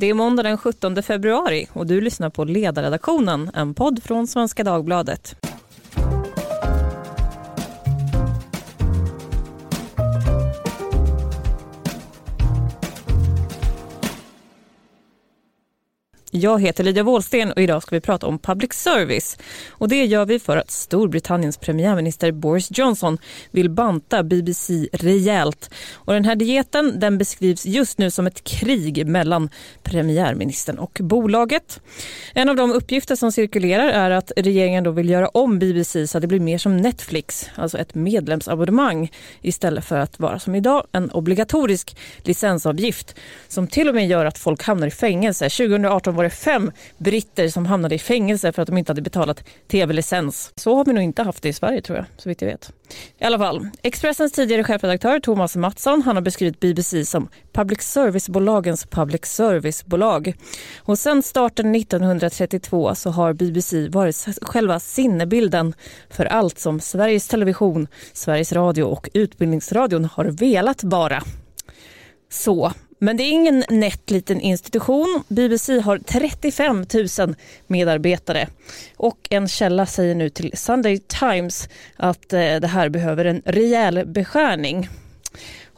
Det 0.00 0.06
är 0.06 0.14
måndag 0.14 0.42
den 0.42 0.58
17 0.58 1.02
februari 1.02 1.68
och 1.72 1.86
du 1.86 2.00
lyssnar 2.00 2.30
på 2.30 2.44
Ledarredaktionen, 2.44 3.50
en 3.54 3.74
podd 3.74 4.02
från 4.02 4.26
Svenska 4.26 4.64
Dagbladet. 4.64 5.49
Jag 16.32 16.62
heter 16.62 16.84
Lydia 16.84 17.02
Wåhlsten 17.02 17.52
och 17.52 17.62
idag 17.62 17.82
ska 17.82 17.96
vi 17.96 18.00
prata 18.00 18.26
om 18.26 18.38
public 18.38 18.72
service. 18.72 19.38
Och 19.68 19.88
det 19.88 20.04
gör 20.04 20.26
vi 20.26 20.38
för 20.38 20.56
att 20.56 20.70
Storbritanniens 20.70 21.56
premiärminister 21.56 22.32
Boris 22.32 22.78
Johnson 22.78 23.18
vill 23.50 23.70
banta 23.70 24.22
BBC 24.22 24.88
rejält. 24.92 25.70
Och 25.92 26.12
den 26.12 26.24
här 26.24 26.36
dieten 26.36 27.00
den 27.00 27.18
beskrivs 27.18 27.66
just 27.66 27.98
nu 27.98 28.10
som 28.10 28.26
ett 28.26 28.44
krig 28.44 29.06
mellan 29.06 29.48
premiärministern 29.82 30.78
och 30.78 30.98
bolaget. 31.02 31.80
En 32.34 32.48
av 32.48 32.56
de 32.56 32.72
uppgifter 32.72 33.16
som 33.16 33.32
cirkulerar 33.32 33.88
är 33.88 34.10
att 34.10 34.32
regeringen 34.36 34.84
då 34.84 34.90
vill 34.90 35.10
göra 35.10 35.28
om 35.28 35.58
BBC 35.58 36.06
så 36.06 36.18
att 36.18 36.22
det 36.22 36.28
blir 36.28 36.40
mer 36.40 36.58
som 36.58 36.76
Netflix, 36.76 37.50
alltså 37.54 37.78
ett 37.78 37.94
medlemsabonnemang 37.94 39.10
istället 39.40 39.84
för 39.84 39.98
att 39.98 40.20
vara 40.20 40.38
som 40.38 40.54
idag 40.54 40.86
en 40.92 41.10
obligatorisk 41.10 41.96
licensavgift 42.22 43.14
som 43.48 43.66
till 43.66 43.88
och 43.88 43.94
med 43.94 44.08
gör 44.08 44.24
att 44.24 44.38
folk 44.38 44.62
hamnar 44.62 44.86
i 44.86 44.90
fängelse. 44.90 45.44
2018 45.44 46.20
var 46.20 46.24
det 46.24 46.29
fem 46.30 46.72
britter 46.98 47.48
som 47.48 47.66
hamnade 47.66 47.94
i 47.94 47.98
fängelse 47.98 48.52
för 48.52 48.62
att 48.62 48.68
de 48.68 48.78
inte 48.78 48.90
hade 48.90 49.02
betalat 49.02 49.44
tv-licens. 49.68 50.52
Så 50.56 50.76
har 50.76 50.84
vi 50.84 50.92
nog 50.92 51.02
inte 51.02 51.22
haft 51.22 51.42
det 51.42 51.48
i 51.48 51.52
Sverige 51.52 51.82
tror 51.82 51.98
jag, 51.98 52.06
så 52.16 52.28
vitt 52.28 52.42
jag 52.42 52.48
vet. 52.48 52.72
I 53.18 53.24
alla 53.24 53.38
fall, 53.38 53.68
Expressens 53.82 54.32
tidigare 54.32 54.64
chefredaktör 54.64 55.20
Thomas 55.20 55.56
Mattsson 55.56 56.02
han 56.02 56.16
har 56.16 56.22
beskrivit 56.22 56.60
BBC 56.60 57.04
som 57.04 57.28
public 57.52 57.80
service-bolagens 57.80 58.86
public 58.86 59.24
service-bolag. 59.24 60.34
Och 60.78 60.98
sen 60.98 61.22
starten 61.22 61.74
1932 61.74 62.94
så 62.94 63.10
har 63.10 63.32
BBC 63.32 63.88
varit 63.88 64.26
själva 64.42 64.80
sinnebilden 64.80 65.74
för 66.10 66.24
allt 66.24 66.58
som 66.58 66.80
Sveriges 66.80 67.28
Television, 67.28 67.88
Sveriges 68.12 68.52
Radio 68.52 68.84
och 68.84 69.08
Utbildningsradion 69.14 70.04
har 70.04 70.24
velat 70.24 70.84
vara. 70.84 71.22
Så, 72.28 72.72
men 73.02 73.16
det 73.16 73.22
är 73.22 73.30
ingen 73.30 73.64
nätt 73.68 74.10
liten 74.10 74.40
institution. 74.40 75.22
BBC 75.28 75.80
har 75.80 75.98
35 75.98 76.86
000 77.18 77.34
medarbetare 77.66 78.48
och 78.96 79.18
en 79.30 79.48
källa 79.48 79.86
säger 79.86 80.14
nu 80.14 80.28
till 80.28 80.50
Sunday 80.54 80.98
Times 80.98 81.68
att 81.96 82.32
eh, 82.32 82.56
det 82.56 82.66
här 82.66 82.88
behöver 82.88 83.24
en 83.24 83.42
rejäl 83.44 84.06
beskärning. 84.06 84.88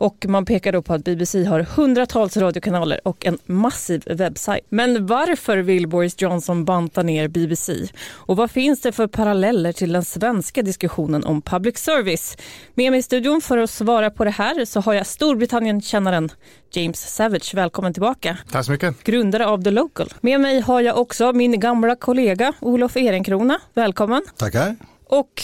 Och 0.03 0.27
man 0.28 0.45
pekar 0.45 0.72
då 0.72 0.83
på 0.83 0.95
att 0.95 1.05
BBC 1.05 1.45
har 1.45 1.61
hundratals 1.61 2.36
radiokanaler 2.36 3.00
och 3.05 3.27
en 3.27 3.39
massiv 3.47 4.03
webbsajt. 4.06 4.67
Men 4.69 5.06
varför 5.06 5.58
vill 5.58 5.89
Boris 5.89 6.22
Johnson 6.22 6.64
banta 6.64 7.03
ner 7.03 7.28
BBC? 7.28 7.89
Och 8.08 8.36
vad 8.36 8.50
finns 8.50 8.80
det 8.80 8.92
för 8.92 9.06
paralleller 9.06 9.73
till 9.73 9.92
den 9.92 10.05
svenska 10.05 10.62
diskussionen 10.62 11.25
om 11.25 11.42
public 11.42 11.78
service? 11.78 12.36
Med 12.75 12.91
mig 12.91 12.98
i 12.98 13.03
studion 13.03 13.41
för 13.41 13.58
att 13.58 13.70
svara 13.70 14.11
på 14.11 14.25
det 14.25 14.30
här 14.30 14.64
så 14.64 14.80
har 14.80 14.95
jag 14.95 15.06
Storbritannien-kännaren 15.06 16.30
James 16.73 17.14
Savage. 17.14 17.55
Välkommen 17.55 17.92
tillbaka. 17.92 18.39
Tack 18.50 18.64
så 18.64 18.73
mycket. 18.73 19.05
Grundare 19.05 19.47
av 19.47 19.62
The 19.62 19.70
Local. 19.70 20.08
Med 20.20 20.41
mig 20.41 20.61
har 20.61 20.80
jag 20.80 20.98
också 20.98 21.33
min 21.33 21.61
gamla 21.61 21.97
kollega 21.97 22.53
Olof 22.61 22.97
Ehrenkrona. 22.97 23.58
Välkommen. 23.75 24.23
Tackar. 24.36 24.77
Och 25.12 25.42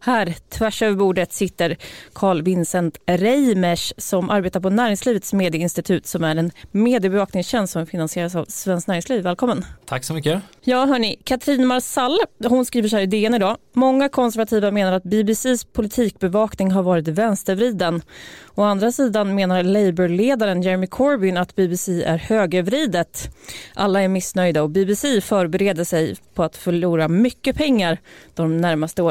här 0.00 0.34
tvärs 0.48 0.82
över 0.82 0.96
bordet 0.96 1.32
sitter 1.32 1.76
Carl 2.12 2.42
Vincent 2.42 2.98
Reimers 3.06 3.92
som 3.96 4.30
arbetar 4.30 4.60
på 4.60 4.70
Näringslivets 4.70 5.32
medieinstitut 5.32 6.06
som 6.06 6.24
är 6.24 6.36
en 6.36 6.50
mediebevakningstjänst 6.70 7.72
som 7.72 7.86
finansieras 7.86 8.34
av 8.34 8.44
Svenskt 8.44 8.88
Näringsliv. 8.88 9.22
Välkommen. 9.22 9.64
Tack 9.86 10.04
så 10.04 10.14
mycket. 10.14 10.42
Ja, 10.62 10.86
hörni, 10.86 11.16
Katrin 11.24 11.66
Marsall, 11.66 12.18
hon 12.44 12.64
skriver 12.64 12.88
så 12.88 12.96
här 12.96 13.02
i 13.02 13.06
DN 13.06 13.34
idag. 13.34 13.56
Många 13.72 14.08
konservativa 14.08 14.70
menar 14.70 14.92
att 14.92 15.02
BBCs 15.02 15.64
politikbevakning 15.64 16.70
har 16.70 16.82
varit 16.82 17.08
vänstervriden. 17.08 18.02
Å 18.54 18.62
andra 18.62 18.92
sidan 18.92 19.34
menar 19.34 19.62
Labour-ledaren 19.62 20.62
Jeremy 20.62 20.86
Corbyn 20.86 21.36
att 21.36 21.54
BBC 21.54 22.02
är 22.02 22.18
högervridet. 22.18 23.36
Alla 23.74 24.02
är 24.02 24.08
missnöjda 24.08 24.62
och 24.62 24.70
BBC 24.70 25.20
förbereder 25.20 25.84
sig 25.84 26.16
på 26.34 26.42
att 26.42 26.56
förlora 26.56 27.08
mycket 27.08 27.56
pengar 27.56 27.98
de 28.34 28.56
närmaste 28.56 29.02
åren. 29.02 29.09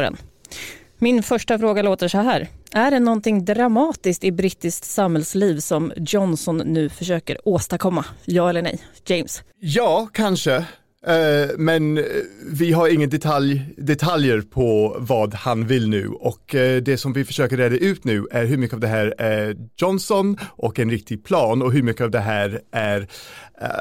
Min 0.98 1.24
första 1.24 1.60
fråga 1.60 1.82
låter 1.82 2.08
så 2.08 2.18
här. 2.18 2.48
Är 2.72 2.92
det 2.92 3.00
någonting 3.00 3.46
dramatiskt 3.46 4.24
i 4.24 4.32
brittiskt 4.32 4.86
samhällsliv 4.86 5.60
som 5.60 5.94
Johnson 5.96 6.58
nu 6.58 6.90
försöker 6.90 7.48
åstadkomma? 7.48 8.06
Ja 8.26 8.50
eller 8.50 8.62
nej? 8.62 8.80
James? 9.06 9.44
Ja, 9.60 10.08
kanske. 10.14 10.66
Eh, 11.08 11.50
men 11.58 11.98
eh, 11.98 12.04
vi 12.52 12.72
har 12.72 12.88
inga 12.88 13.08
detalj, 13.08 13.66
detaljer 13.78 14.42
på 14.42 14.98
vad 15.00 15.34
han 15.34 15.68
vill 15.68 15.90
nu 15.90 16.08
och 16.08 16.56
eh, 16.56 16.82
det 16.82 16.98
som 16.98 17.14
vi 17.14 17.26
försöker 17.26 17.58
reda 17.58 17.76
ut 17.76 18.04
nu 18.04 18.28
är 18.32 18.46
hur 18.46 18.58
mycket 18.58 18.74
av 18.74 18.80
det 18.80 18.88
här 18.88 19.16
är 19.18 19.58
Johnson 19.78 20.38
och 20.42 20.80
en 20.80 20.92
riktig 20.92 21.24
plan 21.24 21.62
och 21.62 21.74
hur 21.74 21.84
mycket 21.84 22.02
av 22.02 22.12
det 22.12 22.20
här 22.20 22.62
är 22.72 23.08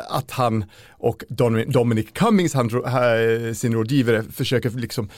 att 0.09 0.31
han 0.31 0.65
och 0.91 1.25
Dominic 1.69 2.07
Cummings, 2.13 2.55
han, 2.55 2.71
sin 3.55 3.75
rådgivare, 3.75 4.23
försöker 4.23 4.71
liksom 4.71 5.09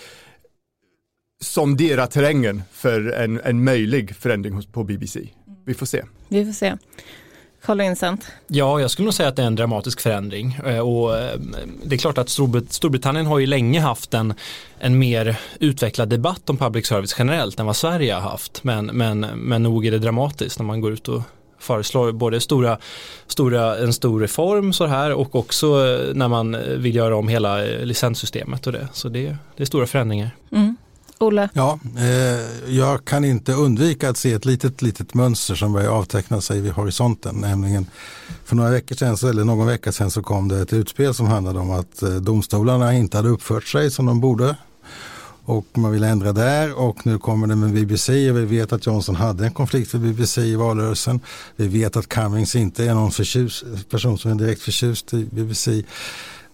sondera 1.40 2.06
terrängen 2.06 2.62
för 2.72 3.12
en, 3.12 3.40
en 3.44 3.64
möjlig 3.64 4.16
förändring 4.16 4.62
på 4.72 4.84
BBC. 4.84 5.20
Vi 5.64 5.74
får 5.74 5.86
se. 5.86 6.04
Vi 6.28 6.44
får 6.44 6.52
se. 6.52 6.76
Carl 7.64 7.78
Vincent? 7.78 8.26
Ja, 8.46 8.80
jag 8.80 8.90
skulle 8.90 9.04
nog 9.04 9.14
säga 9.14 9.28
att 9.28 9.36
det 9.36 9.42
är 9.42 9.46
en 9.46 9.54
dramatisk 9.54 10.00
förändring. 10.00 10.58
Eh, 10.66 10.78
och 10.78 11.18
eh, 11.18 11.40
det 11.84 11.94
är 11.94 11.98
klart 11.98 12.18
att 12.18 12.28
Storbritannien 12.28 13.26
har 13.26 13.38
ju 13.38 13.46
länge 13.46 13.80
haft 13.80 14.14
en, 14.14 14.34
en 14.78 14.98
mer 14.98 15.40
utvecklad 15.60 16.08
debatt 16.08 16.50
om 16.50 16.56
public 16.56 16.86
service 16.86 17.14
generellt 17.18 17.60
än 17.60 17.66
vad 17.66 17.76
Sverige 17.76 18.14
har 18.14 18.20
haft. 18.20 18.64
Men, 18.64 18.86
men, 18.86 19.20
men 19.20 19.62
nog 19.62 19.86
är 19.86 19.90
det 19.90 19.98
dramatiskt 19.98 20.58
när 20.58 20.66
man 20.66 20.80
går 20.80 20.92
ut 20.92 21.08
och 21.08 21.22
föreslår 21.58 22.12
både 22.12 22.40
stora, 22.40 22.78
stora, 23.26 23.78
en 23.78 23.92
stor 23.92 24.20
reform 24.20 24.72
så 24.72 24.86
här 24.86 25.12
och 25.12 25.34
också 25.34 25.66
eh, 25.66 26.14
när 26.14 26.28
man 26.28 26.56
vill 26.76 26.96
göra 26.96 27.16
om 27.16 27.28
hela 27.28 27.56
licenssystemet 27.60 28.66
och 28.66 28.72
det. 28.72 28.88
Så 28.92 29.08
det, 29.08 29.36
det 29.56 29.62
är 29.62 29.66
stora 29.66 29.86
förändringar. 29.86 30.30
Mm. 30.52 30.76
Olle? 31.22 31.48
Ja, 31.52 31.78
eh, 31.98 32.74
jag 32.74 33.04
kan 33.04 33.24
inte 33.24 33.52
undvika 33.52 34.10
att 34.10 34.16
se 34.16 34.32
ett 34.32 34.44
litet, 34.44 34.82
litet 34.82 35.14
mönster 35.14 35.54
som 35.54 35.72
börjar 35.72 35.90
avteckna 35.90 36.40
sig 36.40 36.60
vid 36.60 36.72
horisonten. 36.72 37.34
Nämligen 37.34 37.86
för 38.44 38.56
några 38.56 38.70
veckor 38.70 38.96
sedan, 38.96 39.30
eller 39.30 39.44
någon 39.44 39.66
vecka 39.66 39.92
sedan 39.92 40.10
så 40.10 40.22
kom 40.22 40.48
det 40.48 40.60
ett 40.60 40.72
utspel 40.72 41.14
som 41.14 41.26
handlade 41.26 41.58
om 41.58 41.70
att 41.70 42.02
eh, 42.02 42.14
domstolarna 42.14 42.94
inte 42.94 43.16
hade 43.16 43.28
uppfört 43.28 43.64
sig 43.64 43.90
som 43.90 44.06
de 44.06 44.20
borde. 44.20 44.56
Och 45.44 45.66
man 45.72 45.92
vill 45.92 46.04
ändra 46.04 46.32
där 46.32 46.78
och 46.78 47.06
nu 47.06 47.18
kommer 47.18 47.46
det 47.46 47.56
med 47.56 47.72
BBC 47.72 48.30
och 48.30 48.36
vi 48.36 48.44
vet 48.44 48.72
att 48.72 48.86
Johnson 48.86 49.14
hade 49.14 49.44
en 49.44 49.52
konflikt 49.52 49.92
med 49.92 50.02
BBC 50.02 50.40
i 50.40 50.56
valrörelsen. 50.56 51.20
Vi 51.56 51.68
vet 51.68 51.96
att 51.96 52.08
Cummings 52.08 52.56
inte 52.56 52.84
är 52.84 52.94
någon 52.94 53.10
förtjus, 53.10 53.64
person 53.90 54.18
som 54.18 54.30
är 54.30 54.34
direkt 54.34 54.62
förtjust 54.62 55.14
i 55.14 55.24
BBC. 55.24 55.78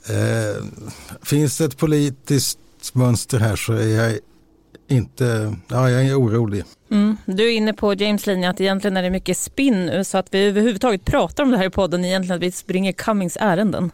Eh, 0.06 0.64
finns 1.22 1.58
det 1.58 1.64
ett 1.64 1.76
politiskt 1.76 2.58
mönster 2.92 3.38
här 3.38 3.56
så 3.56 3.72
är 3.72 3.86
jag 3.86 4.18
inte, 4.88 5.56
ja, 5.68 5.90
jag 5.90 6.06
är 6.06 6.20
orolig. 6.20 6.64
Mm. 6.90 7.16
Du 7.26 7.46
är 7.46 7.52
inne 7.52 7.72
på 7.72 7.94
James 7.94 8.26
linje 8.26 8.50
att 8.50 8.60
egentligen 8.60 8.96
är 8.96 9.02
det 9.02 9.10
mycket 9.10 9.38
spinn 9.38 9.86
nu 9.86 10.04
så 10.04 10.18
att 10.18 10.26
vi 10.30 10.38
överhuvudtaget 10.44 11.04
pratar 11.04 11.42
om 11.42 11.50
det 11.50 11.56
här 11.56 11.66
i 11.66 11.70
podden 11.70 12.04
egentligen 12.04 12.36
att 12.36 12.42
vi 12.42 12.52
springer 12.52 12.92
Cummings 12.92 13.36
ärenden. 13.40 13.90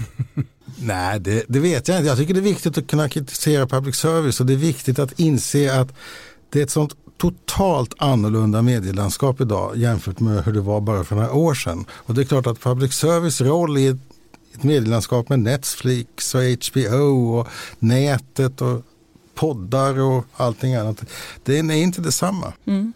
Nej, 0.82 1.20
det, 1.20 1.44
det, 1.48 1.58
vet 1.58 1.88
jag 1.88 1.96
inte. 1.96 2.08
Jag 2.08 2.18
tycker 2.18 2.34
det 2.34 2.40
är 2.40 2.42
viktigt 2.42 2.78
att 2.78 2.86
kunna 2.86 3.08
kritisera 3.08 3.66
public 3.66 3.96
service 3.96 4.40
och 4.40 4.46
det 4.46 4.52
är 4.52 4.56
viktigt 4.56 4.98
att 4.98 5.20
inse 5.20 5.80
att 5.80 5.88
det 6.50 6.58
är 6.58 6.62
ett 6.62 6.70
sånt 6.70 6.94
totalt 7.16 7.94
annorlunda 7.98 8.62
medielandskap 8.62 9.40
idag 9.40 9.76
jämfört 9.76 10.20
med 10.20 10.44
hur 10.44 10.52
det 10.52 10.60
var 10.60 10.80
bara 10.80 11.04
för 11.04 11.16
några 11.16 11.32
år 11.32 11.54
sedan. 11.54 11.84
Och 11.90 12.14
det 12.14 12.20
är 12.20 12.24
klart 12.24 12.46
att 12.46 12.60
public 12.60 12.92
service 12.92 13.40
roll 13.40 13.78
i 13.78 13.86
ett 14.54 14.62
medielandskap 14.62 15.28
med 15.28 15.38
Netflix 15.38 16.34
och 16.34 16.40
HBO 16.40 17.38
och 17.38 17.48
nätet 17.78 18.60
och 18.60 18.82
poddar 19.40 20.00
och 20.00 20.24
allting 20.36 20.74
annat. 20.74 21.04
Det 21.44 21.58
är 21.58 21.72
inte 21.72 22.00
detsamma. 22.00 22.52
Mm. 22.66 22.92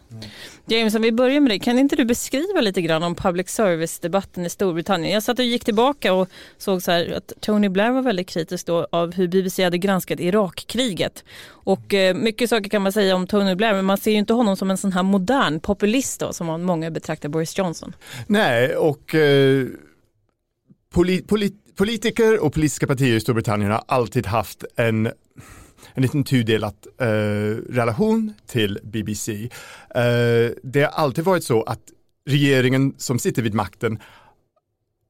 James, 0.67 0.95
om 0.95 1.03
vi 1.03 1.13
börjar 1.13 1.41
med 1.41 1.51
dig, 1.51 1.59
kan 1.59 1.79
inte 1.79 1.97
du 1.97 2.05
beskriva 2.05 2.61
lite 2.61 2.83
grann 2.83 3.03
om 3.03 3.15
public 3.15 3.49
service-debatten 3.49 4.47
i 4.47 4.51
Storbritannien? 4.51 5.13
Jag 5.13 5.23
satt 5.23 5.39
och 5.39 5.45
gick 5.45 5.65
tillbaka 5.65 6.13
och 6.13 6.29
såg 6.59 6.83
så 6.83 6.91
här 6.91 7.13
att 7.13 7.33
Tony 7.41 7.69
Blair 7.69 7.91
var 7.91 8.03
väldigt 8.03 8.29
kritisk 8.29 8.67
då 8.67 8.87
av 8.93 9.13
hur 9.13 9.29
BBC 9.29 9.65
hade 9.65 9.79
granskat 9.79 10.21
Irakkriget. 10.21 11.25
Och 11.49 11.95
eh, 11.95 12.15
mycket 12.15 12.51
saker 12.51 12.71
kan 12.71 12.83
man 12.83 12.93
säga 12.93 13.17
om 13.17 13.27
Tony 13.27 13.55
Blair, 13.55 13.75
men 13.75 13.85
man 13.85 13.99
ser 13.99 14.11
ju 14.11 14.19
inte 14.19 14.33
honom 14.33 14.57
som 14.57 14.71
en 14.71 14.77
sån 14.77 14.93
här 14.93 15.03
modern 15.03 15.61
populist 15.61 16.21
då, 16.21 16.33
som 16.33 16.63
många 16.63 16.91
betraktar 16.91 17.29
Boris 17.29 17.59
Johnson. 17.59 17.97
Nej, 18.27 18.77
och 18.77 19.15
eh, 19.15 19.67
polit, 20.95 21.29
polit, 21.29 21.77
politiker 21.77 22.45
och 22.45 22.55
politiska 22.55 22.87
partier 22.87 23.17
i 23.17 23.21
Storbritannien 23.21 23.71
har 23.71 23.83
alltid 23.87 24.27
haft 24.27 24.65
en 24.77 25.11
en 25.95 26.03
liten 26.03 26.25
tudelat 26.25 26.87
eh, 27.01 27.07
relation 27.71 28.35
till 28.47 28.79
BBC. 28.83 29.33
Eh, 29.95 30.51
det 30.63 30.83
har 30.83 31.03
alltid 31.03 31.25
varit 31.25 31.45
så 31.45 31.63
att 31.63 31.81
regeringen 32.27 32.95
som 32.99 33.19
sitter 33.19 33.43
vid 33.43 33.55
makten 33.55 33.99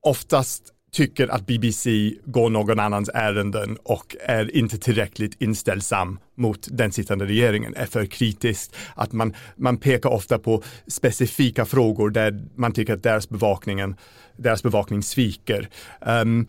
oftast 0.01 0.75
tycker 0.93 1.29
att 1.29 1.47
BBC 1.47 2.15
går 2.25 2.51
någon 2.51 2.81
annans 2.81 3.11
ärenden 3.15 3.79
och 3.83 4.17
är 4.21 4.57
inte 4.57 4.79
tillräckligt 4.79 5.43
inställsam 5.43 6.19
mot 6.35 6.69
den 6.71 6.93
sittande 6.93 7.27
regeringen, 7.27 7.75
är 7.77 7.87
för 7.87 8.07
kritisk. 8.07 8.75
Att 8.95 9.13
man, 9.13 9.35
man 9.57 9.77
pekar 9.77 10.11
ofta 10.11 10.39
på 10.39 10.63
specifika 10.87 11.65
frågor 11.65 12.11
där 12.11 12.45
man 12.55 12.73
tycker 12.73 12.95
att 12.95 13.03
deras, 13.03 13.29
bevakningen, 13.29 13.97
deras 14.37 14.63
bevakning 14.63 15.03
sviker. 15.03 15.69
Um, 16.01 16.47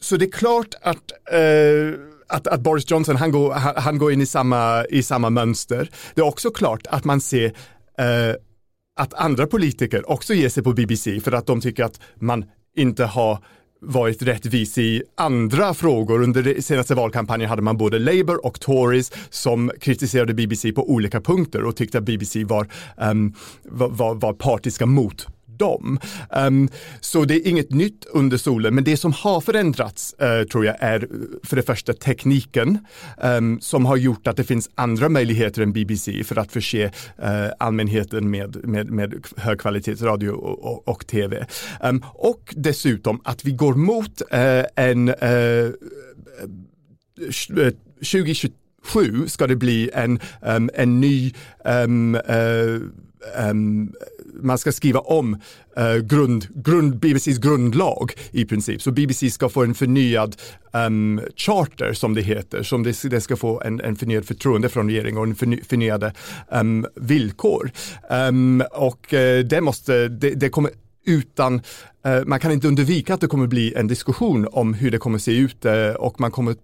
så 0.00 0.16
det 0.16 0.24
är 0.24 0.30
klart 0.30 0.74
att 0.82 1.12
uh, 1.34 1.94
att, 2.32 2.46
att, 2.46 2.60
Boris 2.60 2.90
Johnson, 2.90 3.16
han 3.16 3.32
går, 3.32 3.52
han, 3.52 3.74
han, 3.76 3.98
går 3.98 4.12
in 4.12 4.20
i 4.20 4.26
samma, 4.26 4.84
i 4.84 5.02
samma 5.02 5.30
mönster. 5.30 5.90
Det 6.14 6.20
är 6.20 6.26
också 6.26 6.50
klart 6.50 6.86
att 6.86 7.04
man 7.04 7.20
ser 7.20 7.44
eh, 7.98 8.34
att 8.96 9.14
andra 9.14 9.46
politiker 9.46 10.10
också 10.10 10.34
ger 10.34 10.48
sig 10.48 10.62
på 10.62 10.72
BBC 10.72 11.20
för 11.20 11.32
att 11.32 11.46
de 11.46 11.60
tycker 11.60 11.84
att 11.84 12.00
man 12.14 12.44
inte 12.76 13.04
har 13.04 13.38
varit 13.80 14.22
rättvis 14.22 14.78
i 14.78 15.02
andra 15.16 15.74
frågor. 15.74 16.22
Under 16.22 16.42
den 16.42 16.62
senaste 16.62 16.94
valkampanjen 16.94 17.50
hade 17.50 17.62
man 17.62 17.76
både 17.76 17.98
Labour 17.98 18.46
och 18.46 18.60
Tories 18.60 19.12
som 19.30 19.70
kritiserade 19.80 20.34
BBC 20.34 20.72
på 20.72 20.90
olika 20.90 21.20
punkter 21.20 21.64
och 21.64 21.76
tyckte 21.76 21.98
att 21.98 22.04
BBC 22.04 22.44
var, 22.44 22.66
um, 22.96 23.34
var, 23.64 24.14
var 24.14 24.32
partiska 24.32 24.86
mot 24.86 25.26
dem. 25.62 25.98
Um, 26.36 26.68
så 27.00 27.24
det 27.24 27.34
är 27.34 27.48
inget 27.48 27.70
nytt 27.70 28.04
under 28.12 28.36
solen, 28.36 28.74
men 28.74 28.84
det 28.84 28.96
som 28.96 29.12
har 29.12 29.40
förändrats 29.40 30.14
uh, 30.22 30.48
tror 30.48 30.66
jag 30.66 30.76
är 30.80 31.02
eh, 31.02 31.08
för 31.42 31.56
det 31.56 31.62
första 31.62 31.92
tekniken 31.92 32.78
um, 33.22 33.60
som 33.60 33.86
har 33.86 33.96
gjort 33.96 34.26
att 34.26 34.36
det 34.36 34.44
finns 34.44 34.70
andra 34.74 35.08
möjligheter 35.08 35.62
än 35.62 35.72
BBC 35.72 36.24
för 36.24 36.38
att 36.38 36.52
förse 36.52 36.84
uh, 36.84 37.48
allmänheten 37.58 38.30
med, 38.30 38.56
med, 38.64 38.90
med 38.90 39.26
högkvalitetsradio 39.36 40.30
och, 40.30 40.58
och, 40.64 40.88
och 40.88 41.06
tv. 41.06 41.38
Um, 41.38 41.46
ehm, 41.82 42.02
och 42.14 42.54
dessutom 42.56 43.20
att 43.24 43.44
vi 43.44 43.52
går 43.52 43.74
mot 43.74 44.22
uh, 44.22 44.64
en 44.76 45.12
2027 48.02 49.28
ska 49.28 49.46
det 49.46 49.56
bli 49.56 49.90
en, 49.94 50.20
um, 50.42 50.70
en 50.74 51.00
ny 51.00 51.32
um, 51.64 52.14
uh, 52.14 52.80
um, 53.50 53.92
man 54.40 54.58
ska 54.58 54.72
skriva 54.72 55.00
om 55.00 55.34
uh, 55.78 55.96
grund, 55.96 56.46
grund, 56.64 56.98
BBCs 56.98 57.38
grundlag 57.38 58.12
i 58.30 58.44
princip. 58.44 58.82
Så 58.82 58.90
BBC 58.90 59.30
ska 59.30 59.48
få 59.48 59.62
en 59.62 59.74
förnyad 59.74 60.36
um, 60.72 61.20
charter 61.36 61.92
som 61.92 62.14
det 62.14 62.22
heter, 62.22 62.62
som 62.62 62.82
det, 62.82 63.02
det 63.02 63.20
ska 63.20 63.36
få 63.36 63.60
en, 63.60 63.80
en 63.80 63.96
förnyad 63.96 64.24
förtroende 64.24 64.68
från 64.68 64.88
regeringen 64.88 65.18
och 65.18 65.24
en 65.24 65.34
förny, 65.34 65.60
förnyade 65.68 66.12
um, 66.52 66.86
villkor. 66.94 67.70
Um, 68.10 68.62
och 68.72 69.12
uh, 69.12 69.38
det 69.38 69.60
måste, 69.60 70.08
det, 70.08 70.30
det 70.30 70.48
kommer 70.48 70.70
utan, 71.06 71.54
uh, 72.06 72.24
man 72.26 72.40
kan 72.40 72.52
inte 72.52 72.68
undvika 72.68 73.14
att 73.14 73.20
det 73.20 73.26
kommer 73.26 73.46
bli 73.46 73.74
en 73.74 73.86
diskussion 73.86 74.48
om 74.52 74.74
hur 74.74 74.90
det 74.90 74.98
kommer 74.98 75.18
se 75.18 75.36
ut 75.36 75.66
och 75.98 76.20
man 76.20 76.30
kommer 76.30 76.56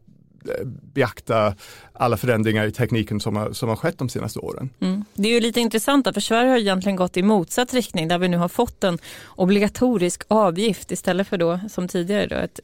beakta 0.95 1.55
alla 1.93 2.17
förändringar 2.17 2.67
i 2.67 2.73
tekniken 2.73 3.21
som 3.21 3.37
har, 3.37 3.53
som 3.53 3.69
har 3.69 3.77
skett 3.77 3.99
de 3.99 4.09
senaste 4.09 4.39
åren. 4.39 4.71
Mm. 4.81 5.05
Det 5.15 5.29
är 5.29 5.33
ju 5.33 5.41
lite 5.41 5.61
intressant 5.61 6.09
för 6.15 6.21
Sverige 6.21 6.51
har 6.51 6.59
egentligen 6.59 6.97
gått 6.97 7.17
i 7.17 7.23
motsatt 7.23 7.75
riktning 7.75 8.09
där 8.09 8.19
vi 8.19 8.29
nu 8.29 8.37
har 8.37 8.49
fått 8.49 8.85
en 8.85 8.99
obligatorisk 9.27 10.23
avgift 10.29 10.93
istället 10.93 11.29
för 11.29 11.39
då 11.39 11.61
som 11.69 11.89
tidigare 11.89 12.27
då 12.27 12.37
ett 12.37 12.61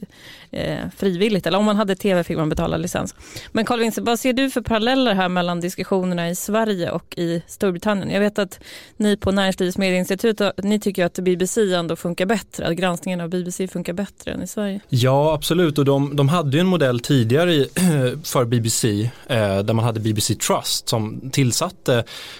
eh, 0.50 0.78
frivilligt 0.96 1.46
eller 1.46 1.58
om 1.58 1.64
man 1.64 1.76
hade 1.76 1.96
tv 1.96 2.24
fick 2.24 2.36
man 2.36 2.48
betala 2.48 2.76
licens. 2.76 3.14
Men 3.52 3.64
Carl 3.64 3.80
Vince, 3.80 4.00
vad 4.00 4.20
ser 4.20 4.32
du 4.32 4.50
för 4.50 4.60
paralleller 4.60 5.14
här 5.14 5.28
mellan 5.28 5.60
diskussionerna 5.60 6.30
i 6.30 6.34
Sverige 6.34 6.90
och 6.90 7.14
i 7.18 7.42
Storbritannien? 7.46 8.10
Jag 8.10 8.20
vet 8.20 8.38
att 8.38 8.60
ni 8.96 9.16
på 9.16 9.32
Näringslivets 9.32 9.78
medieinstitut 9.78 10.40
ni 10.62 10.80
tycker 10.80 11.04
att 11.04 11.18
BBC 11.18 11.74
ändå 11.74 11.96
funkar 11.96 12.26
bättre, 12.26 12.66
att 12.66 12.76
granskningen 12.76 13.20
av 13.20 13.28
BBC 13.28 13.68
funkar 13.68 13.92
bättre 13.92 14.32
än 14.32 14.42
i 14.42 14.46
Sverige. 14.46 14.80
Ja 14.88 15.34
absolut 15.34 15.78
och 15.78 15.84
de, 15.84 16.16
de 16.16 16.28
hade 16.28 16.56
ju 16.56 16.60
en 16.60 16.66
modell 16.66 17.00
tidigare 17.00 17.66
för 18.22 18.44
BBC 18.44 19.10
eh, 19.26 19.58
där 19.58 19.72
man 19.72 19.84
hade 19.84 20.00
BBC 20.00 20.34
Trust 20.34 20.88
som 20.88 21.30
tillsatte, 21.32 21.92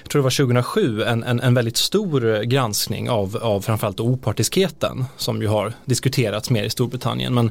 jag 0.02 0.10
tror 0.10 0.20
det 0.20 0.24
var 0.24 0.46
2007, 0.46 1.02
en, 1.02 1.22
en, 1.24 1.40
en 1.40 1.54
väldigt 1.54 1.76
stor 1.76 2.42
granskning 2.42 3.10
av, 3.10 3.36
av 3.36 3.60
framförallt 3.60 4.00
opartiskheten 4.00 5.04
som 5.16 5.42
ju 5.42 5.48
har 5.48 5.72
diskuterats 5.84 6.50
mer 6.50 6.64
i 6.64 6.70
Storbritannien. 6.70 7.34
Men, 7.34 7.50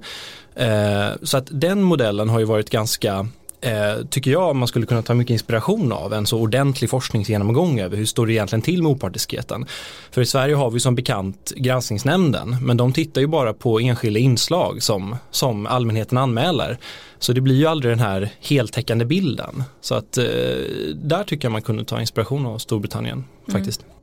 eh, 0.55 1.15
så 1.23 1.37
att 1.37 1.47
den 1.51 1.81
modellen 1.81 2.29
har 2.29 2.39
ju 2.39 2.45
varit 2.45 2.69
ganska 2.69 3.27
eh, 3.63 4.05
tycker 4.09 4.31
jag 4.31 4.55
man 4.55 4.67
skulle 4.67 4.85
kunna 4.85 5.01
ta 5.01 5.13
mycket 5.13 5.33
inspiration 5.33 5.91
av 5.91 6.13
en 6.13 6.25
så 6.25 6.39
ordentlig 6.39 6.89
forskningsgenomgång 6.89 7.79
över 7.79 7.97
hur 7.97 8.05
står 8.05 8.27
det 8.27 8.33
egentligen 8.33 8.61
till 8.61 8.83
med 8.83 8.91
opartiskheten. 8.91 9.65
För 10.11 10.21
i 10.21 10.25
Sverige 10.25 10.55
har 10.55 10.71
vi 10.71 10.79
som 10.79 10.95
bekant 10.95 11.53
granskningsnämnden 11.55 12.57
men 12.61 12.77
de 12.77 12.93
tittar 12.93 13.21
ju 13.21 13.27
bara 13.27 13.53
på 13.53 13.79
enskilda 13.79 14.19
inslag 14.19 14.83
som, 14.83 15.15
som 15.31 15.67
allmänheten 15.67 16.17
anmäler. 16.17 16.77
Så 17.19 17.33
det 17.33 17.41
blir 17.41 17.55
ju 17.55 17.65
aldrig 17.65 17.91
den 17.91 17.99
här 17.99 18.29
heltäckande 18.39 19.05
bilden. 19.05 19.63
Så 19.81 19.95
att 19.95 20.17
eh, 20.17 20.25
där 20.95 21.23
tycker 21.23 21.45
jag 21.45 21.51
man 21.51 21.61
kunde 21.61 21.85
ta 21.85 22.01
inspiration 22.01 22.45
av 22.45 22.57
Storbritannien 22.57 23.23
faktiskt. 23.51 23.81
Mm. 23.81 23.93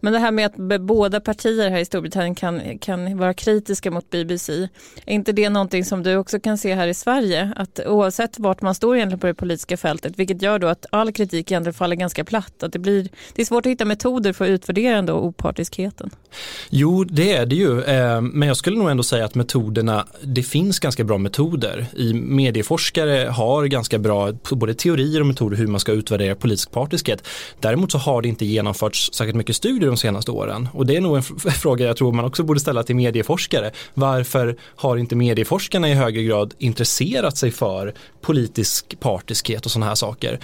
Men 0.00 0.12
det 0.12 0.18
här 0.18 0.30
med 0.30 0.46
att 0.46 0.80
båda 0.80 1.20
partier 1.20 1.70
här 1.70 1.78
i 1.78 1.84
Storbritannien 1.84 2.34
kan, 2.34 2.78
kan 2.78 3.18
vara 3.18 3.34
kritiska 3.34 3.90
mot 3.90 4.10
BBC, 4.10 4.68
är 5.06 5.14
inte 5.14 5.32
det 5.32 5.48
någonting 5.48 5.84
som 5.84 6.02
du 6.02 6.16
också 6.16 6.40
kan 6.40 6.58
se 6.58 6.74
här 6.74 6.88
i 6.88 6.94
Sverige? 6.94 7.52
Att 7.56 7.80
oavsett 7.86 8.38
vart 8.38 8.62
man 8.62 8.74
står 8.74 8.96
egentligen 8.96 9.20
på 9.20 9.26
det 9.26 9.34
politiska 9.34 9.76
fältet, 9.76 10.12
vilket 10.16 10.42
gör 10.42 10.58
då 10.58 10.66
att 10.66 10.86
all 10.90 11.12
kritik 11.12 11.50
egentligen 11.50 11.74
faller 11.74 11.96
ganska 11.96 12.24
platt, 12.24 12.62
att 12.62 12.72
det, 12.72 12.78
blir, 12.78 13.08
det 13.34 13.42
är 13.42 13.46
svårt 13.46 13.66
att 13.66 13.72
hitta 13.72 13.84
metoder 13.84 14.32
för 14.32 14.44
att 14.44 14.48
utvärdera 14.48 14.96
ändå 14.96 15.14
opartiskheten. 15.14 16.10
Jo, 16.70 17.04
det 17.04 17.32
är 17.32 17.46
det 17.46 17.56
ju, 17.56 17.82
eh, 17.82 18.20
men 18.20 18.48
jag 18.48 18.56
skulle 18.56 18.78
nog 18.78 18.90
ändå 18.90 19.02
säga 19.02 19.24
att 19.24 19.34
metoderna, 19.34 20.06
det 20.22 20.42
finns 20.42 20.78
ganska 20.78 21.04
bra 21.04 21.18
metoder. 21.18 21.86
I 21.96 22.14
medieforskare 22.14 23.28
har 23.28 23.64
ganska 23.66 23.98
bra 23.98 24.32
både 24.50 24.74
teorier 24.74 25.20
och 25.20 25.26
metoder 25.26 25.56
hur 25.56 25.66
man 25.66 25.80
ska 25.80 25.92
utvärdera 25.92 26.34
politisk 26.34 26.70
partiskhet. 26.70 27.28
Däremot 27.60 27.92
så 27.92 27.98
har 27.98 28.22
det 28.22 28.28
inte 28.28 28.44
genomförts 28.44 29.10
särskilt 29.12 29.36
mycket 29.36 29.56
studier 29.58 29.88
de 29.88 29.96
senaste 29.96 30.30
åren 30.30 30.68
och 30.72 30.86
det 30.86 30.96
är 30.96 31.00
nog 31.00 31.16
en 31.16 31.22
fråga 31.62 31.86
jag 31.86 31.96
tror 31.96 32.12
man 32.12 32.24
också 32.24 32.42
borde 32.42 32.60
ställa 32.60 32.82
till 32.82 32.96
medieforskare. 32.96 33.70
Varför 33.94 34.56
har 34.76 34.96
inte 34.96 35.16
medieforskarna 35.16 35.88
i 35.88 35.94
högre 35.94 36.22
grad 36.22 36.54
intresserat 36.58 37.36
sig 37.36 37.50
för 37.50 37.94
politisk 38.20 39.00
partiskhet 39.00 39.64
och 39.64 39.70
sådana 39.70 39.86
här 39.86 39.94
saker? 39.94 40.40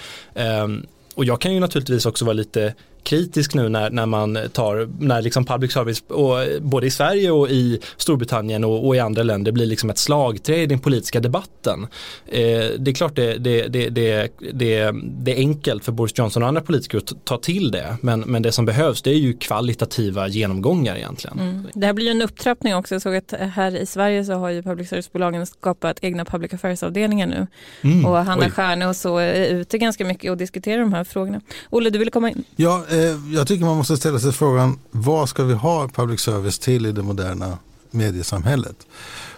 Um, 0.63 0.85
och 1.15 1.25
jag 1.25 1.41
kan 1.41 1.53
ju 1.53 1.59
naturligtvis 1.59 2.05
också 2.05 2.25
vara 2.25 2.33
lite 2.33 2.73
kritisk 3.05 3.53
nu 3.53 3.69
när, 3.69 3.89
när 3.89 4.05
man 4.05 4.37
tar, 4.53 4.89
när 4.99 5.21
liksom 5.21 5.45
public 5.45 5.71
service 5.71 6.03
och, 6.07 6.37
både 6.61 6.87
i 6.87 6.91
Sverige 6.91 7.31
och 7.31 7.49
i 7.49 7.79
Storbritannien 7.97 8.63
och, 8.63 8.87
och 8.87 8.95
i 8.95 8.99
andra 8.99 9.23
länder 9.23 9.51
blir 9.51 9.65
liksom 9.65 9.89
ett 9.89 9.97
slagträ 9.97 10.57
i 10.57 10.65
den 10.65 10.79
politiska 10.79 11.19
debatten. 11.19 11.87
Eh, 12.25 12.39
det 12.77 12.91
är 12.91 12.93
klart 12.93 13.15
det, 13.15 13.37
det, 13.37 13.67
det, 13.67 13.89
det, 13.89 14.29
det, 14.53 14.91
det 15.01 15.31
är 15.31 15.37
enkelt 15.37 15.85
för 15.85 15.91
Boris 15.91 16.17
Johnson 16.17 16.43
och 16.43 16.47
andra 16.47 16.61
politiker 16.61 16.97
att 16.97 17.25
ta 17.25 17.37
till 17.37 17.71
det 17.71 17.97
men, 18.01 18.19
men 18.19 18.41
det 18.41 18.51
som 18.51 18.65
behövs 18.65 19.01
det 19.01 19.09
är 19.09 19.19
ju 19.19 19.33
kvalitativa 19.33 20.27
genomgångar 20.27 20.95
egentligen. 20.95 21.39
Mm. 21.39 21.67
Det 21.73 21.85
här 21.85 21.93
blir 21.93 22.05
ju 22.05 22.11
en 22.11 22.21
upptrappning 22.21 22.75
också. 22.75 22.95
Jag 22.95 23.01
såg 23.01 23.15
att 23.15 23.33
här 23.53 23.75
i 23.75 23.85
Sverige 23.85 24.25
så 24.25 24.33
har 24.33 24.49
ju 24.49 24.63
public 24.63 24.89
service-bolagen 24.89 25.45
skapat 25.45 25.99
egna 26.01 26.25
public 26.25 26.53
affairs-avdelningar 26.53 27.27
nu 27.27 27.47
mm. 27.81 28.05
och 28.05 28.17
Hanna 28.17 28.49
Stjärne 28.49 28.87
och 28.87 28.95
så 28.95 29.17
är 29.17 29.45
ute 29.45 29.77
ganska 29.77 30.05
mycket 30.05 30.31
och 30.31 30.37
diskuterar 30.37 30.79
de 30.79 30.93
här 30.93 31.03
frågorna. 31.03 31.41
Olle, 31.69 31.89
du 31.89 31.99
vill 31.99 32.11
komma 32.11 32.29
in? 32.29 32.43
Ja, 32.55 32.85
Eh, 32.94 32.94
Eh, 32.95 33.33
jag 33.33 33.47
tycker 33.47 33.65
man 33.65 33.77
måste 33.77 33.97
ställa 33.97 34.19
sig 34.19 34.31
frågan 34.31 34.79
vad 34.91 35.29
ska 35.29 35.43
vi 35.43 35.53
ha 35.53 35.87
public 35.87 36.21
service 36.21 36.59
till 36.59 36.85
i 36.85 36.91
det 36.91 37.03
moderna 37.03 37.57
mediesamhället? 37.91 38.75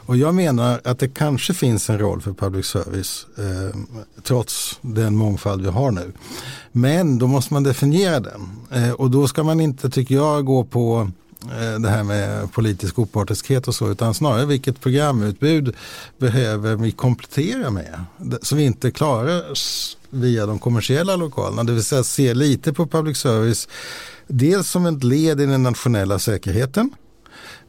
Och 0.07 0.17
jag 0.17 0.35
menar 0.35 0.81
att 0.83 0.99
det 0.99 1.07
kanske 1.07 1.53
finns 1.53 1.89
en 1.89 1.99
roll 1.99 2.21
för 2.21 2.33
public 2.33 2.65
service 2.65 3.25
eh, 3.37 3.79
trots 4.23 4.79
den 4.81 5.15
mångfald 5.15 5.61
vi 5.61 5.69
har 5.69 5.91
nu. 5.91 6.11
Men 6.71 7.17
då 7.17 7.27
måste 7.27 7.53
man 7.53 7.63
definiera 7.63 8.19
den 8.19 8.49
eh, 8.71 8.91
och 8.91 9.11
då 9.11 9.27
ska 9.27 9.43
man 9.43 9.59
inte, 9.59 9.89
tycker 9.89 10.15
jag, 10.15 10.45
gå 10.45 10.63
på 10.63 11.11
eh, 11.41 11.79
det 11.79 11.89
här 11.89 12.03
med 12.03 12.51
politisk 12.51 12.99
opartiskhet 12.99 13.67
och 13.67 13.75
så 13.75 13.91
utan 13.91 14.13
snarare 14.13 14.45
vilket 14.45 14.81
programutbud 14.81 15.75
behöver 16.17 16.75
vi 16.75 16.91
komplettera 16.91 17.69
med 17.69 18.03
så 18.41 18.55
vi 18.55 18.63
inte 18.63 18.91
klarar 18.91 19.53
via 20.09 20.45
de 20.45 20.59
kommersiella 20.59 21.15
lokalerna. 21.15 21.63
Det 21.63 21.73
vill 21.73 21.83
säga 21.83 22.03
se 22.03 22.33
lite 22.33 22.73
på 22.73 22.87
public 22.87 23.17
service 23.17 23.67
dels 24.27 24.69
som 24.69 24.85
ett 24.85 25.03
led 25.03 25.41
i 25.41 25.45
den 25.45 25.63
nationella 25.63 26.19
säkerheten. 26.19 26.89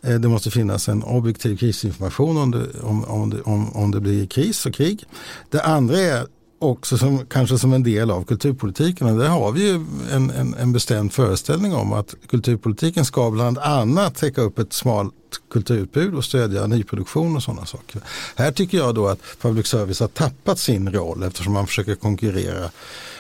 Eh, 0.03 0.15
det 0.15 0.29
måste 0.29 0.51
finnas 0.51 0.89
en 0.89 1.03
objektiv 1.03 1.57
krisinformation 1.57 2.37
om 2.37 2.51
det, 2.51 2.67
om, 2.83 3.05
om, 3.05 3.31
det, 3.31 3.43
om, 3.43 3.77
om 3.77 3.91
det 3.91 4.01
blir 4.01 4.27
kris 4.27 4.67
och 4.67 4.75
krig. 4.75 5.05
Det 5.51 5.63
andra 5.63 5.99
är 5.99 6.27
också 6.59 6.99
som, 6.99 7.27
kanske 7.27 7.59
som 7.59 7.73
en 7.73 7.83
del 7.83 8.11
av 8.11 8.25
kulturpolitiken. 8.25 9.07
Och 9.07 9.19
där 9.19 9.29
har 9.29 9.53
vi 9.53 9.67
ju 9.67 9.75
en, 10.13 10.31
en, 10.31 10.55
en 10.55 10.73
bestämd 10.73 11.13
föreställning 11.13 11.75
om 11.75 11.93
att 11.93 12.15
kulturpolitiken 12.29 13.05
ska 13.05 13.31
bland 13.31 13.59
annat 13.59 14.15
täcka 14.15 14.41
upp 14.41 14.59
ett 14.59 14.73
smalt 14.73 15.15
kulturutbud 15.51 16.15
och 16.15 16.25
stödja 16.25 16.67
nyproduktion 16.67 17.37
och 17.37 17.43
sådana 17.43 17.67
saker. 17.67 18.01
Här 18.37 18.53
tycker 18.53 18.79
jag 18.79 18.95
då 18.95 19.09
att 19.09 19.21
public 19.41 19.67
service 19.67 20.01
har 20.01 20.09
tappat 20.09 20.59
sin 20.59 20.93
roll 20.93 21.23
eftersom 21.23 21.53
man 21.53 21.67
försöker 21.67 21.95
konkurrera 21.95 22.71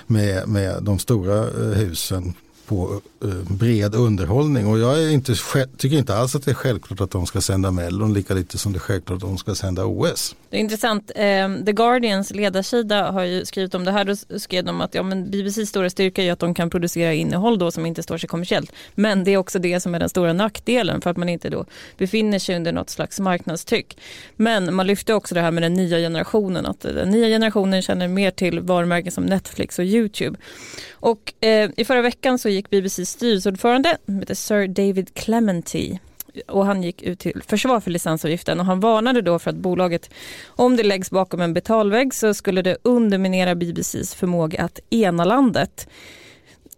med, 0.07 0.49
med 0.49 0.83
de 0.83 0.99
stora 0.99 1.38
eh, 1.38 1.78
husen 1.78 2.35
på 2.66 3.00
Eh, 3.25 3.53
bred 3.59 3.95
underhållning 3.95 4.67
och 4.67 4.79
jag 4.79 5.03
är 5.03 5.11
inte, 5.11 5.35
tycker 5.77 5.97
inte 5.97 6.15
alls 6.15 6.35
att 6.35 6.45
det 6.45 6.51
är 6.51 6.55
självklart 6.55 7.01
att 7.01 7.11
de 7.11 7.27
ska 7.27 7.41
sända 7.41 7.71
Mellon 7.71 8.15
lika 8.15 8.35
lite 8.35 8.59
som 8.59 8.73
det 8.73 8.77
är 8.77 8.81
självklart 8.81 9.17
att 9.17 9.29
de 9.29 9.39
ska 9.39 9.55
sända 9.55 9.85
OS. 9.85 10.37
Det 10.51 10.57
är 10.57 10.61
intressant. 10.61 11.11
Ehm, 11.15 11.65
The 11.65 11.73
Guardians 11.73 12.31
ledarsida 12.31 13.11
har 13.11 13.23
ju 13.23 13.45
skrivit 13.45 13.75
om 13.75 13.85
det 13.85 13.93
här. 13.93 14.05
Då 14.05 14.39
skrev 14.39 14.65
de 14.65 14.81
att 14.81 14.95
ja, 14.95 15.03
men 15.03 15.31
BBCs 15.31 15.69
stora 15.69 15.91
styrka 15.91 16.23
är 16.23 16.33
att 16.33 16.39
de 16.39 16.55
kan 16.55 16.71
producera 16.71 17.13
innehåll 17.13 17.59
då 17.59 17.71
som 17.71 17.87
inte 17.87 18.03
står 18.03 18.19
sig 18.19 18.29
kommersiellt. 18.29 18.73
Men 18.95 19.25
det 19.25 19.31
är 19.31 19.37
också 19.37 19.59
det 19.59 19.81
som 19.81 19.95
är 19.95 19.99
den 19.99 20.09
stora 20.09 20.33
nackdelen 20.33 21.01
för 21.01 21.11
att 21.11 21.17
man 21.17 21.29
inte 21.29 21.51
då 21.51 21.65
befinner 21.97 22.39
sig 22.39 22.57
under 22.57 22.73
något 22.73 22.91
slags 22.91 23.21
marknadstryck. 23.21 23.99
Men 24.37 24.75
man 24.75 24.87
lyfte 24.87 25.15
också 25.15 25.35
det 25.35 25.41
här 25.41 25.51
med 25.51 25.63
den 25.63 25.75
nya 25.75 25.99
generationen. 25.99 26.67
Att 26.67 26.81
den 26.81 27.11
nya 27.11 27.27
generationen 27.27 27.83
känner 27.83 28.09
mer 28.09 28.31
till 28.31 28.61
varumärken 28.61 29.13
som 29.13 29.25
Netflix 29.25 29.79
och 29.79 29.85
YouTube. 29.85 30.39
Och 31.01 31.45
eh, 31.45 31.71
i 31.77 31.85
förra 31.85 32.03
veckan 32.03 32.39
så 32.39 32.49
gick 32.49 32.71
BBC 32.71 33.08
styrelseordförande, 33.09 33.97
heter 34.07 34.35
Sir 34.35 34.67
David 34.67 35.15
Clementy, 35.15 35.99
och 36.47 36.67
han 36.67 36.83
gick 36.83 37.03
ut 37.03 37.19
till 37.19 37.43
försvar 37.47 37.81
för 37.81 37.91
licensavgiften 37.91 38.61
och 38.61 38.67
han 38.67 38.81
varnade 38.81 39.23
då 39.23 39.38
för 39.38 39.50
att 39.50 39.57
bolaget, 39.57 40.11
om 40.47 40.77
det 40.77 40.83
läggs 40.83 41.11
bakom 41.11 41.41
en 41.41 41.55
betalvägg 41.55 42.15
så 42.15 42.35
skulle 42.35 42.62
det 42.62 42.77
underminera 42.83 43.55
BBCs 43.55 44.15
förmåga 44.15 44.62
att 44.62 44.81
ena 44.91 45.25
landet. 45.25 45.88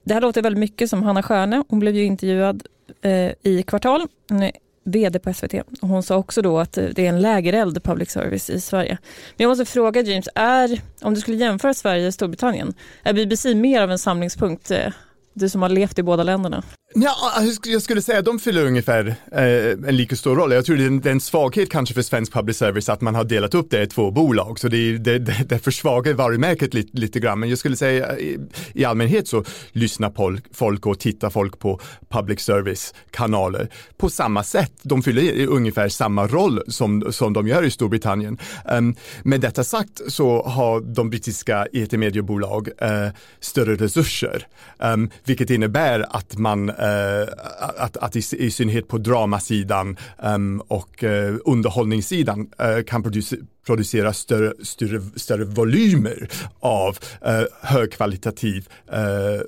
Det 0.04 0.14
här 0.14 0.20
låter 0.20 0.42
väldigt 0.42 0.60
mycket 0.60 0.90
som 0.90 1.02
Hanna 1.02 1.22
Stjärne, 1.22 1.64
hon 1.68 1.78
blev 1.78 1.96
ju 1.96 2.04
intervjuad 2.04 2.62
eh, 3.02 3.32
i 3.42 3.64
Kvartal, 3.66 4.00
eh, 4.00 4.06
hon 4.28 4.42
är 4.42 4.52
vd 4.84 5.18
på 5.18 5.34
SVT. 5.34 5.54
Och 5.82 5.88
hon 5.88 6.02
sa 6.02 6.16
också 6.16 6.42
då 6.42 6.58
att 6.58 6.78
eh, 6.78 6.84
det 6.84 7.06
är 7.06 7.08
en 7.08 7.20
lägereld 7.20 7.82
public 7.82 8.10
service 8.10 8.50
i 8.50 8.60
Sverige. 8.60 8.98
Men 9.36 9.44
jag 9.44 9.48
måste 9.48 9.64
fråga 9.64 10.00
James, 10.00 10.28
är, 10.34 10.80
om 11.02 11.14
du 11.14 11.20
skulle 11.20 11.36
jämföra 11.36 11.74
Sverige 11.74 12.06
och 12.06 12.14
Storbritannien, 12.14 12.74
är 13.02 13.12
BBC 13.12 13.54
mer 13.54 13.82
av 13.82 13.90
en 13.90 13.98
samlingspunkt 13.98 14.70
eh, 14.70 14.92
du 15.34 15.48
som 15.48 15.62
har 15.62 15.68
levt 15.68 15.98
i 15.98 16.02
båda 16.02 16.22
länderna? 16.22 16.62
Ja, 16.94 17.16
ah, 17.36 17.42
jag 17.64 17.82
skulle 17.82 18.02
säga 18.02 18.18
att 18.18 18.24
de 18.24 18.38
fyller 18.38 18.66
ungefär 18.66 19.06
eh, 19.32 19.88
en 19.88 19.96
lika 19.96 20.16
stor 20.16 20.36
roll. 20.36 20.52
Jag 20.52 20.64
tror 20.64 20.76
det 20.76 20.82
är, 20.82 20.86
en, 20.86 21.00
det 21.00 21.08
är 21.08 21.12
en 21.12 21.20
svaghet 21.20 21.70
kanske 21.70 21.94
för 21.94 22.02
svensk 22.02 22.32
public 22.32 22.56
service 22.56 22.88
att 22.88 23.00
man 23.00 23.14
har 23.14 23.24
delat 23.24 23.54
upp 23.54 23.70
det 23.70 23.82
i 23.82 23.86
två 23.86 24.10
bolag. 24.10 24.58
Så 24.58 24.68
det, 24.68 24.98
det, 24.98 25.18
det, 25.18 25.44
det 25.48 25.58
försvagar 25.58 26.14
varumärket 26.14 26.74
lite, 26.74 26.98
lite 26.98 27.20
grann. 27.20 27.40
Men 27.40 27.48
jag 27.48 27.58
skulle 27.58 27.76
säga 27.76 28.18
i, 28.18 28.38
i 28.72 28.84
allmänhet 28.84 29.28
så 29.28 29.44
lyssnar 29.72 30.12
folk 30.54 30.86
och 30.86 30.98
tittar 30.98 31.30
folk 31.30 31.58
på 31.58 31.80
public 32.08 32.40
service-kanaler 32.40 33.68
på 33.96 34.10
samma 34.10 34.42
sätt. 34.42 34.72
De 34.82 35.02
fyller 35.02 35.46
ungefär 35.46 35.88
samma 35.88 36.26
roll 36.26 36.62
som, 36.68 37.12
som 37.12 37.32
de 37.32 37.48
gör 37.48 37.62
i 37.62 37.70
Storbritannien. 37.70 38.38
Um, 38.64 38.96
med 39.22 39.40
detta 39.40 39.64
sagt 39.64 40.00
så 40.08 40.42
har 40.42 40.80
de 40.80 41.10
brittiska 41.10 41.66
etermediebolag 41.72 42.68
uh, 42.68 43.08
större 43.40 43.74
resurser, 43.74 44.46
um, 44.78 45.10
vilket 45.24 45.50
innebär 45.50 46.06
att 46.16 46.38
man 46.38 46.72
Eh, 46.80 47.28
att, 47.76 47.96
att 47.96 48.16
i, 48.16 48.22
i 48.38 48.50
synnerhet 48.50 48.88
på 48.88 48.98
dramasidan 48.98 49.96
um, 50.22 50.60
och 50.60 51.02
uh, 51.02 51.36
underhållningssidan 51.44 52.40
uh, 52.40 52.82
kan 52.82 53.02
producera 53.02 53.40
producera 53.66 54.12
större, 54.12 54.52
större, 54.62 55.00
större 55.16 55.44
volymer 55.44 56.28
av 56.60 56.98
uh, 57.26 57.44
högkvalitativ, 57.60 58.68
uh, 58.92 59.40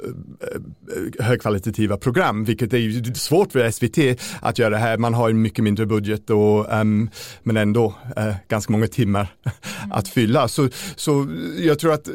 högkvalitativa 1.18 1.96
program, 1.96 2.44
vilket 2.44 2.72
är 2.72 2.78
ju 2.78 3.14
svårt 3.14 3.52
för 3.52 3.70
SVT 3.70 4.20
att 4.40 4.58
göra 4.58 4.76
här. 4.76 4.98
Man 4.98 5.14
har 5.14 5.30
en 5.30 5.42
mycket 5.42 5.64
mindre 5.64 5.86
budget 5.86 6.30
och, 6.30 6.72
um, 6.72 7.10
men 7.42 7.56
ändå 7.56 7.94
uh, 8.18 8.34
ganska 8.48 8.72
många 8.72 8.86
timmar 8.86 9.34
att 9.92 10.08
fylla. 10.08 10.48
Så, 10.48 10.68
så 10.96 11.26
jag 11.58 11.78
tror 11.78 11.92
att 11.92 12.08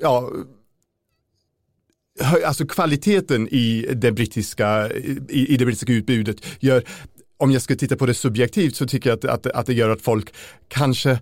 ja, 0.00 0.30
alltså 2.44 2.66
kvaliteten 2.66 3.48
i 3.48 3.86
det 3.94 4.12
brittiska, 4.12 4.90
i, 4.92 5.46
i 5.48 5.56
det 5.56 5.64
brittiska 5.64 5.92
utbudet 5.92 6.36
gör, 6.60 6.84
om 7.36 7.50
jag 7.50 7.62
ska 7.62 7.76
titta 7.76 7.96
på 7.96 8.06
det 8.06 8.14
subjektivt 8.14 8.76
så 8.76 8.86
tycker 8.86 9.10
jag 9.10 9.16
att, 9.16 9.24
att, 9.24 9.46
att 9.46 9.66
det 9.66 9.74
gör 9.74 9.90
att 9.90 10.02
folk 10.02 10.34
kanske 10.68 11.18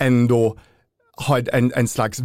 ändå 0.00 0.58
har 1.16 1.48
en, 1.52 1.72
en 1.74 1.88
slags 1.88 2.20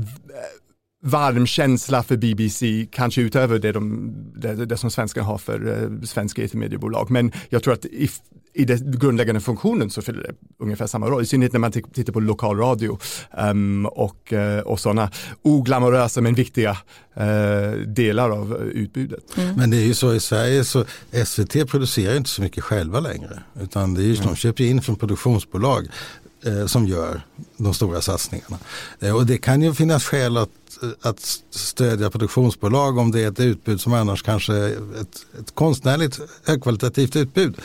varm 1.03 1.45
känsla 1.45 2.03
för 2.03 2.17
BBC, 2.17 2.87
kanske 2.91 3.21
utöver 3.21 3.59
det, 3.59 3.71
de, 3.71 4.13
det, 4.35 4.65
det 4.65 4.77
som 4.77 4.91
svenskarna 4.91 5.27
har 5.27 5.37
för 5.37 5.83
eh, 5.83 6.05
svenska 6.05 6.43
etermediebolag. 6.43 7.11
Men 7.11 7.31
jag 7.49 7.63
tror 7.63 7.73
att 7.73 7.85
if, 7.85 8.19
i 8.53 8.65
den 8.65 8.99
grundläggande 8.99 9.41
funktionen 9.41 9.89
så 9.89 10.01
fyller 10.01 10.23
det 10.23 10.33
ungefär 10.59 10.87
samma 10.87 11.07
roll, 11.07 11.23
i 11.23 11.25
synnerhet 11.25 11.53
när 11.53 11.59
man 11.59 11.71
tittar 11.71 12.13
på 12.13 12.19
lokalradio 12.19 12.99
um, 13.37 13.85
och, 13.85 14.33
uh, 14.33 14.59
och 14.59 14.79
sådana 14.79 15.11
oglamorösa 15.41 16.21
men 16.21 16.35
viktiga 16.35 16.71
uh, 16.71 17.71
delar 17.87 18.29
av 18.29 18.71
utbudet. 18.73 19.37
Mm. 19.37 19.55
Men 19.55 19.69
det 19.69 19.77
är 19.77 19.85
ju 19.85 19.93
så 19.93 20.13
i 20.13 20.19
Sverige 20.19 20.63
så 20.63 20.85
SVT 21.25 21.67
producerar 21.67 22.17
inte 22.17 22.29
så 22.29 22.41
mycket 22.41 22.63
själva 22.63 22.99
längre 22.99 23.39
utan 23.61 23.93
det 23.93 24.01
är 24.01 24.05
ju, 24.05 24.15
mm. 24.15 24.27
de 24.27 24.35
köper 24.35 24.63
in 24.63 24.81
från 24.81 24.95
produktionsbolag 24.95 25.83
eh, 25.85 26.22
Eh, 26.45 26.65
som 26.65 26.87
gör 26.87 27.21
de 27.57 27.73
stora 27.73 28.01
satsningarna. 28.01 28.57
Eh, 28.99 29.15
och 29.15 29.25
det 29.25 29.37
kan 29.37 29.61
ju 29.61 29.73
finnas 29.73 30.03
skäl 30.03 30.37
att, 30.37 30.49
eh, 30.81 30.89
att 31.09 31.19
stödja 31.49 32.09
produktionsbolag 32.09 32.97
om 32.97 33.11
det 33.11 33.23
är 33.23 33.27
ett 33.27 33.39
utbud 33.39 33.81
som 33.81 33.93
annars 33.93 34.23
kanske 34.23 34.53
är 34.53 34.67
ett, 35.01 35.25
ett 35.39 35.55
konstnärligt 35.55 36.19
högkvalitativt 36.45 37.15
utbud. 37.15 37.57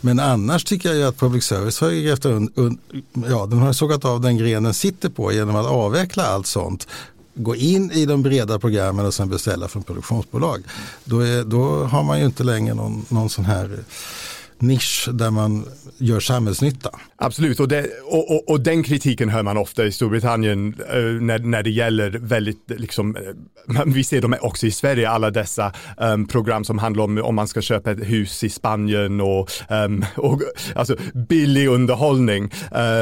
Men 0.00 0.20
annars 0.20 0.64
tycker 0.64 0.88
jag 0.88 0.98
ju 0.98 1.04
att 1.04 1.16
public 1.16 1.44
service 1.44 1.80
har 1.80 1.90
grävt 1.90 2.24
un, 2.24 2.52
un, 2.54 2.78
ja, 3.28 3.46
den 3.46 3.58
har 3.58 3.72
sågat 3.72 4.04
av 4.04 4.20
den 4.20 4.38
gren 4.38 4.62
den 4.62 4.74
sitter 4.74 5.08
på 5.08 5.32
genom 5.32 5.56
att 5.56 5.66
avveckla 5.66 6.22
allt 6.26 6.46
sånt 6.46 6.86
gå 7.34 7.56
in 7.56 7.90
i 7.90 8.06
de 8.06 8.22
breda 8.22 8.58
programmen 8.58 9.06
och 9.06 9.14
sen 9.14 9.28
beställa 9.28 9.68
från 9.68 9.82
produktionsbolag. 9.82 10.62
Då, 11.04 11.20
är, 11.20 11.44
då 11.44 11.84
har 11.84 12.02
man 12.02 12.18
ju 12.18 12.26
inte 12.26 12.44
längre 12.44 12.74
någon, 12.74 13.06
någon 13.08 13.30
sån 13.30 13.44
här 13.44 13.78
nisch 14.66 15.08
där 15.12 15.30
man 15.30 15.64
gör 15.98 16.20
samhällsnytta. 16.20 16.90
Absolut, 17.16 17.60
och, 17.60 17.68
det, 17.68 17.86
och, 18.04 18.30
och, 18.30 18.50
och, 18.50 18.60
den 18.60 18.82
kritiken 18.82 19.28
hör 19.28 19.42
man 19.42 19.56
ofta 19.56 19.84
i 19.84 19.92
Storbritannien 19.92 20.74
eh, 20.88 20.96
när, 21.02 21.38
när 21.38 21.62
det 21.62 21.70
gäller 21.70 22.10
väldigt, 22.10 22.62
liksom, 22.66 23.16
eh, 23.16 23.22
vi 23.86 24.04
ser 24.04 24.20
dem 24.20 24.36
också 24.40 24.66
i 24.66 24.70
Sverige, 24.70 25.10
alla 25.10 25.30
dessa 25.30 25.72
um, 25.98 26.26
program 26.26 26.64
som 26.64 26.78
handlar 26.78 27.04
om 27.04 27.18
om 27.18 27.34
man 27.34 27.48
ska 27.48 27.60
köpa 27.60 27.90
ett 27.90 28.10
hus 28.10 28.44
i 28.44 28.48
Spanien 28.48 29.20
och, 29.20 29.50
um, 29.68 30.04
och 30.16 30.42
alltså 30.74 30.96
billig 31.28 31.68
underhållning, 31.68 32.50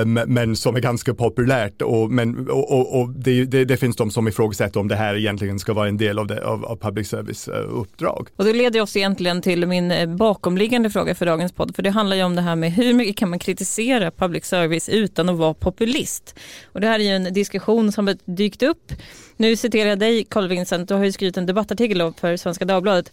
um, 0.03 0.13
men 0.13 0.57
som 0.57 0.77
är 0.77 0.81
ganska 0.81 1.15
populärt. 1.15 1.83
Och, 1.83 2.11
men, 2.11 2.51
och, 2.51 3.01
och 3.01 3.11
det, 3.11 3.45
det, 3.45 3.65
det, 3.65 3.77
finns 3.77 3.97
de 3.97 4.11
som 4.11 4.29
ifrågasätter 4.29 4.81
om 4.81 4.89
det 4.89 4.97
här 4.97 5.15
egentligen 5.15 5.59
ska 5.59 5.73
vara 5.73 5.89
en 5.89 5.97
del 5.97 6.19
av, 6.19 6.27
det, 6.27 6.45
av, 6.45 6.65
av 6.65 6.77
public 6.77 7.09
service 7.09 7.49
uh, 7.49 7.55
uppdrag. 7.55 8.29
Och 8.37 8.45
det 8.45 8.53
leder 8.53 8.81
oss 8.81 8.97
egentligen 8.97 9.43
till 9.43 9.67
min 9.67 10.17
bakomliggande 10.17 10.91
fråga 10.91 11.15
för 11.15 11.27
dagens 11.53 11.57
podd, 11.57 11.77
för 11.77 11.83
det 11.83 11.91
handlar 11.91 12.17
ju 12.17 12.23
om 12.23 12.37
det 12.37 12.43
här 12.43 12.57
med 12.57 12.73
hur 12.73 12.95
mycket 12.95 13.17
kan 13.17 13.31
man 13.31 13.39
kritisera 13.39 14.11
public 14.11 14.45
service 14.45 14.89
utan 14.89 15.29
att 15.29 15.37
vara 15.37 15.55
populist? 15.55 16.35
Och 16.75 16.81
det 16.81 16.89
här 16.89 17.01
är 17.01 17.05
ju 17.05 17.17
en 17.17 17.33
diskussion 17.33 17.93
som 17.93 18.07
har 18.07 18.17
dykt 18.25 18.63
upp. 18.63 18.93
Nu 19.37 19.57
citerar 19.57 19.89
jag 19.89 19.99
dig 19.99 20.25
Carl 20.25 20.49
Vincent, 20.49 20.89
du 20.89 20.95
har 20.95 21.05
ju 21.05 21.13
skrivit 21.13 21.37
en 21.37 21.47
debattartikel 21.47 22.13
för 22.21 22.37
Svenska 22.37 22.65
Dagbladet. 22.65 23.13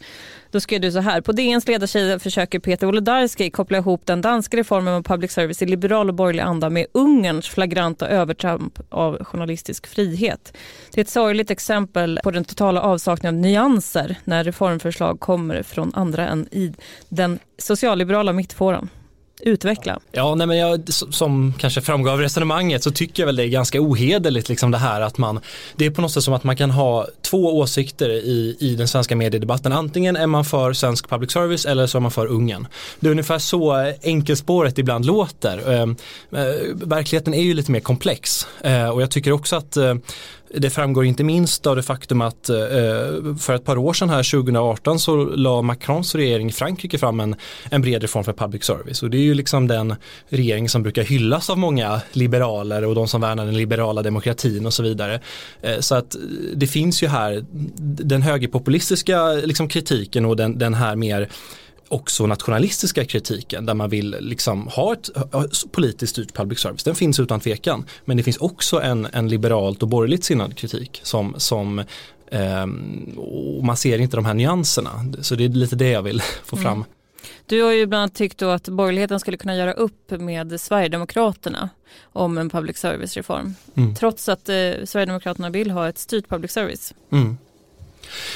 Då 0.51 0.59
skrev 0.59 0.81
du 0.81 0.91
så 0.91 0.99
här, 0.99 1.21
på 1.21 1.31
DNs 1.31 1.67
ledarsida 1.67 2.19
försöker 2.19 2.59
Peter 2.59 2.85
Wolodarski 2.85 3.49
koppla 3.49 3.77
ihop 3.77 4.05
den 4.05 4.21
danska 4.21 4.57
reformen 4.57 4.93
av 4.93 5.03
public 5.03 5.31
service 5.31 5.61
i 5.61 5.65
liberal 5.65 6.09
och 6.09 6.15
borgerlig 6.15 6.43
anda 6.43 6.69
med 6.69 6.85
Ungerns 6.91 7.47
flagranta 7.47 8.07
övertramp 8.07 8.79
av 8.89 9.23
journalistisk 9.23 9.87
frihet. 9.87 10.53
Det 10.93 11.01
är 11.01 11.03
ett 11.03 11.09
sorgligt 11.09 11.51
exempel 11.51 12.19
på 12.23 12.31
den 12.31 12.45
totala 12.45 12.81
avsaknaden 12.81 13.39
av 13.39 13.41
nyanser 13.41 14.15
när 14.23 14.43
reformförslag 14.43 15.19
kommer 15.19 15.63
från 15.63 15.91
andra 15.95 16.27
än 16.27 16.47
i 16.51 16.73
den 17.09 17.39
socialliberala 17.57 18.33
mittfåran 18.33 18.89
utveckla. 19.39 19.99
Ja, 20.11 20.35
nej 20.35 20.47
men 20.47 20.57
jag, 20.57 20.93
som 20.93 21.53
kanske 21.57 21.81
framgår 21.81 22.11
av 22.11 22.19
resonemanget 22.19 22.83
så 22.83 22.91
tycker 22.91 23.23
jag 23.23 23.25
väl 23.25 23.35
det 23.35 23.43
är 23.43 23.47
ganska 23.47 23.81
ohederligt 23.81 24.49
liksom 24.49 24.71
det 24.71 24.77
här 24.77 25.01
att 25.01 25.17
man, 25.17 25.39
det 25.75 25.85
är 25.85 25.91
på 25.91 26.01
något 26.01 26.11
sätt 26.11 26.23
som 26.23 26.33
att 26.33 26.43
man 26.43 26.55
kan 26.55 26.71
ha 26.71 27.07
två 27.21 27.57
åsikter 27.57 28.09
i, 28.09 28.57
i 28.59 28.75
den 28.75 28.87
svenska 28.87 29.15
mediedebatten. 29.15 29.73
Antingen 29.73 30.15
är 30.15 30.27
man 30.27 30.45
för 30.45 30.73
svensk 30.73 31.09
public 31.09 31.31
service 31.31 31.65
eller 31.65 31.87
så 31.87 31.97
är 31.97 31.99
man 31.99 32.11
för 32.11 32.25
Ungern. 32.25 32.67
Det 32.99 33.07
är 33.07 33.11
ungefär 33.11 33.39
så 33.39 33.79
eh, 33.79 33.93
enkelspåret 34.03 34.77
ibland 34.77 35.05
låter. 35.05 35.71
Ehm, 35.71 35.95
eh, 36.31 36.75
verkligheten 36.75 37.33
är 37.33 37.41
ju 37.41 37.53
lite 37.53 37.71
mer 37.71 37.79
komplex 37.79 38.47
eh, 38.61 38.89
och 38.89 39.01
jag 39.01 39.11
tycker 39.11 39.31
också 39.31 39.55
att 39.55 39.77
eh, 39.77 39.95
det 40.53 40.69
framgår 40.69 41.05
inte 41.05 41.23
minst 41.23 41.67
av 41.67 41.75
det 41.75 41.83
faktum 41.83 42.21
att 42.21 42.49
eh, 42.49 42.55
för 43.39 43.53
ett 43.53 43.65
par 43.65 43.77
år 43.77 43.93
sedan 43.93 44.09
här 44.09 44.31
2018 44.31 44.99
så 44.99 45.25
la 45.25 45.61
Macrons 45.61 46.15
regering 46.15 46.49
i 46.49 46.51
Frankrike 46.51 46.97
fram 46.97 47.19
en, 47.19 47.35
en 47.71 47.81
bred 47.81 48.01
reform 48.01 48.23
för 48.23 48.33
public 48.33 48.63
service 48.63 49.03
och 49.03 49.09
det 49.09 49.17
är 49.17 49.21
ju 49.21 49.33
liksom 49.33 49.67
den 49.67 49.95
regering 50.29 50.69
som 50.69 50.83
brukar 50.83 51.03
hyllas 51.03 51.49
av 51.49 51.57
många 51.57 52.01
liberaler 52.11 52.85
och 52.85 52.95
de 52.95 53.07
som 53.07 53.21
värnar 53.21 53.45
den 53.45 53.57
liberala 53.57 54.01
demokratin 54.01 54.65
och 54.65 54.73
så 54.73 54.83
vidare. 54.83 55.19
Eh, 55.61 55.79
så 55.79 55.95
att 55.95 56.15
det 56.53 56.67
finns 56.67 57.03
ju 57.03 57.07
här 57.07 57.45
den 58.03 58.21
högerpopulistiska 58.21 59.31
liksom 59.31 59.67
kritiken 59.67 60.25
och 60.25 60.35
den, 60.35 60.59
den 60.59 60.73
här 60.73 60.95
mer 60.95 61.29
också 61.89 62.25
nationalistiska 62.25 63.05
kritiken 63.05 63.65
där 63.65 63.73
man 63.73 63.89
vill 63.89 64.15
liksom 64.19 64.67
ha 64.67 64.93
ett 64.93 65.09
politiskt 65.71 66.11
styrt 66.11 66.33
public 66.33 66.59
service. 66.59 66.83
Den 66.83 66.95
finns 66.95 67.19
utan 67.19 67.39
tvekan. 67.39 67.85
Men 68.05 68.17
det 68.17 68.23
finns 68.23 68.37
också 68.37 68.81
en, 68.81 69.07
en 69.13 69.27
liberalt 69.27 69.83
och 69.83 69.89
borgerligt 69.89 70.23
sinnad 70.23 70.57
kritik 70.57 71.01
som, 71.03 71.35
som 71.37 71.79
eh, 72.31 72.65
man 73.61 73.77
ser 73.77 73.99
inte 73.99 74.17
de 74.17 74.25
här 74.25 74.33
nyanserna. 74.33 75.05
Så 75.21 75.35
det 75.35 75.45
är 75.45 75.49
lite 75.49 75.75
det 75.75 75.89
jag 75.89 76.01
vill 76.01 76.21
få 76.43 76.55
mm. 76.55 76.63
fram. 76.63 76.77
Mm. 76.77 76.85
Du 77.45 77.61
har 77.61 77.71
ju 77.71 77.85
bland 77.85 78.01
annat 78.01 78.15
tyckt 78.15 78.41
att 78.41 78.69
borgerligheten 78.69 79.19
skulle 79.19 79.37
kunna 79.37 79.55
göra 79.55 79.73
upp 79.73 80.11
med 80.11 80.61
Sverigedemokraterna 80.61 81.69
om 82.03 82.37
en 82.37 82.49
public 82.49 82.77
service-reform. 82.77 83.55
Mm. 83.75 83.95
Trots 83.95 84.29
att 84.29 84.49
eh, 84.49 84.55
Sverigedemokraterna 84.85 85.49
vill 85.49 85.71
ha 85.71 85.89
ett 85.89 85.97
styrt 85.97 86.29
public 86.29 86.51
service. 86.51 86.93
Mm. 87.11 87.37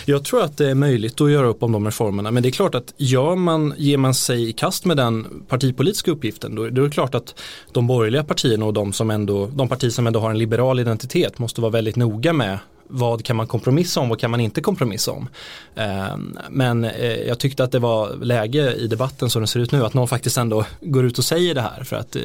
Jag 0.05 0.23
tror 0.23 0.43
att 0.43 0.57
det 0.57 0.69
är 0.69 0.75
möjligt 0.75 1.21
att 1.21 1.31
göra 1.31 1.47
upp 1.47 1.63
om 1.63 1.71
de 1.71 1.85
reformerna 1.85 2.31
men 2.31 2.43
det 2.43 2.49
är 2.49 2.51
klart 2.51 2.75
att 2.75 2.93
gör 2.97 3.35
man, 3.35 3.73
ger 3.77 3.97
man 3.97 4.13
sig 4.13 4.49
i 4.49 4.53
kast 4.53 4.85
med 4.85 4.97
den 4.97 5.45
partipolitiska 5.47 6.11
uppgiften 6.11 6.55
då, 6.55 6.69
då 6.69 6.81
är 6.81 6.85
det 6.85 6.93
klart 6.93 7.15
att 7.15 7.39
de 7.71 7.87
borgerliga 7.87 8.23
partierna 8.23 8.65
och 8.65 8.73
de, 8.73 8.93
som 8.93 9.11
ändå, 9.11 9.47
de 9.47 9.69
partier 9.69 9.89
som 9.89 10.07
ändå 10.07 10.19
har 10.19 10.29
en 10.29 10.37
liberal 10.37 10.79
identitet 10.79 11.39
måste 11.39 11.61
vara 11.61 11.71
väldigt 11.71 11.95
noga 11.95 12.33
med 12.33 12.59
vad 12.87 13.25
kan 13.25 13.35
man 13.35 13.47
kompromissa 13.47 13.99
om, 13.99 14.09
vad 14.09 14.19
kan 14.19 14.31
man 14.31 14.39
inte 14.39 14.61
kompromissa 14.61 15.11
om. 15.11 15.29
Ehm, 15.75 16.37
men 16.49 16.83
eh, 16.83 17.05
jag 17.05 17.39
tyckte 17.39 17.63
att 17.63 17.71
det 17.71 17.79
var 17.79 18.15
läge 18.15 18.73
i 18.73 18.87
debatten 18.87 19.29
som 19.29 19.41
det 19.41 19.47
ser 19.47 19.59
ut 19.59 19.71
nu 19.71 19.85
att 19.85 19.93
någon 19.93 20.07
faktiskt 20.07 20.37
ändå 20.37 20.65
går 20.81 21.05
ut 21.05 21.17
och 21.17 21.25
säger 21.25 21.55
det 21.55 21.61
här 21.61 21.83
för 21.83 21.95
att 21.95 22.15
eh, 22.15 22.21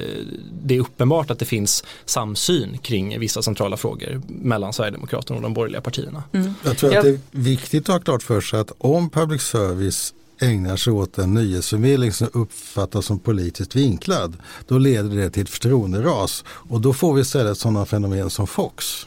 det 0.62 0.77
är 0.77 0.81
uppenbart 0.81 1.31
att 1.31 1.38
det 1.38 1.45
finns 1.45 1.85
samsyn 2.05 2.79
kring 2.79 3.21
vissa 3.21 3.43
centrala 3.43 3.77
frågor 3.77 4.23
mellan 4.29 4.73
Sverigedemokraterna 4.73 5.37
och 5.37 5.43
de 5.43 5.55
borgerliga 5.55 5.81
partierna. 5.81 6.23
Mm. 6.33 6.55
Jag 6.65 6.77
tror 6.77 6.97
att 6.97 7.05
det 7.05 7.11
är 7.11 7.21
viktigt 7.31 7.88
att 7.88 7.95
ha 7.95 8.00
klart 8.00 8.23
för 8.23 8.41
sig 8.41 8.61
att 8.61 8.73
om 8.79 9.11
public 9.11 9.43
service 9.43 10.15
ägnar 10.41 10.77
sig 10.77 10.93
åt 10.93 11.19
en 11.19 11.35
nyhetsförmedling 11.35 12.12
som 12.12 12.29
uppfattas 12.33 13.07
som 13.07 13.19
politiskt 13.19 13.77
vinklad, 13.77 14.37
då 14.67 14.79
leder 14.79 15.17
det 15.17 15.31
till 15.31 15.43
ett 15.43 15.49
förtroenderas 15.49 16.45
och 16.49 16.81
då 16.81 16.93
får 16.93 17.15
vi 17.15 17.21
istället 17.21 17.59
sådana 17.59 17.87
fenomen 17.87 18.31
som 18.31 18.47
Fox. 18.47 19.07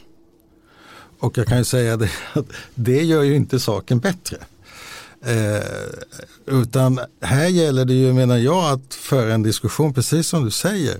Och 1.22 1.38
jag 1.38 1.46
kan 1.46 1.58
ju 1.58 1.64
säga 1.64 1.96
det 1.96 2.10
att 2.32 2.46
det 2.74 3.02
gör 3.02 3.22
ju 3.22 3.36
inte 3.36 3.60
saken 3.60 3.98
bättre. 3.98 4.36
Eh, 5.24 5.62
utan 6.46 7.00
här 7.20 7.46
gäller 7.46 7.84
det 7.84 7.94
ju, 7.94 8.12
menar 8.12 8.36
jag, 8.36 8.72
att 8.72 8.94
föra 8.94 9.34
en 9.34 9.42
diskussion, 9.42 9.94
precis 9.94 10.28
som 10.28 10.44
du 10.44 10.50
säger, 10.50 10.96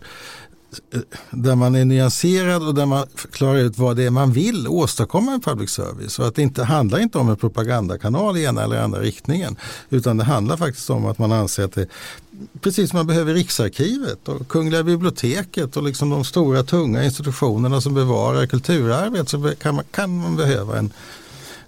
där 1.31 1.55
man 1.55 1.75
är 1.75 1.85
nyanserad 1.85 2.69
och 2.69 2.75
där 2.75 2.87
man 2.87 3.07
klarar 3.33 3.59
ut 3.59 3.79
vad 3.79 3.97
det 3.97 4.05
är 4.05 4.11
man 4.11 4.33
vill 4.33 4.69
åstadkomma 4.69 5.33
en 5.33 5.41
public 5.41 5.71
service. 5.71 6.19
Och 6.19 6.26
att 6.26 6.35
det 6.35 6.43
inte 6.43 6.64
handlar 6.64 6.99
inte 6.99 7.19
om 7.19 7.29
en 7.29 7.37
propagandakanal 7.37 8.37
i 8.37 8.45
ena 8.45 8.62
eller 8.62 8.81
andra 8.81 9.00
riktningen. 9.00 9.57
Utan 9.91 10.17
det 10.17 10.25
handlar 10.25 10.57
faktiskt 10.57 10.91
om 10.91 11.07
att 11.07 11.19
man 11.19 11.33
anser 11.33 11.64
att 11.64 11.73
det, 11.73 11.87
precis 12.61 12.91
som 12.91 12.97
man 12.97 13.07
behöver 13.07 13.35
Riksarkivet 13.35 14.29
och 14.29 14.49
Kungliga 14.49 14.83
biblioteket 14.83 15.76
och 15.76 15.83
liksom 15.83 16.11
de 16.11 16.25
stora 16.25 16.62
tunga 16.62 17.05
institutionerna 17.05 17.81
som 17.81 17.95
bevarar 17.95 18.47
kulturarvet 18.47 19.29
så 19.29 19.52
kan 19.59 19.75
man, 19.75 19.85
kan 19.91 20.19
man 20.19 20.37
behöva 20.37 20.79
en 20.79 20.93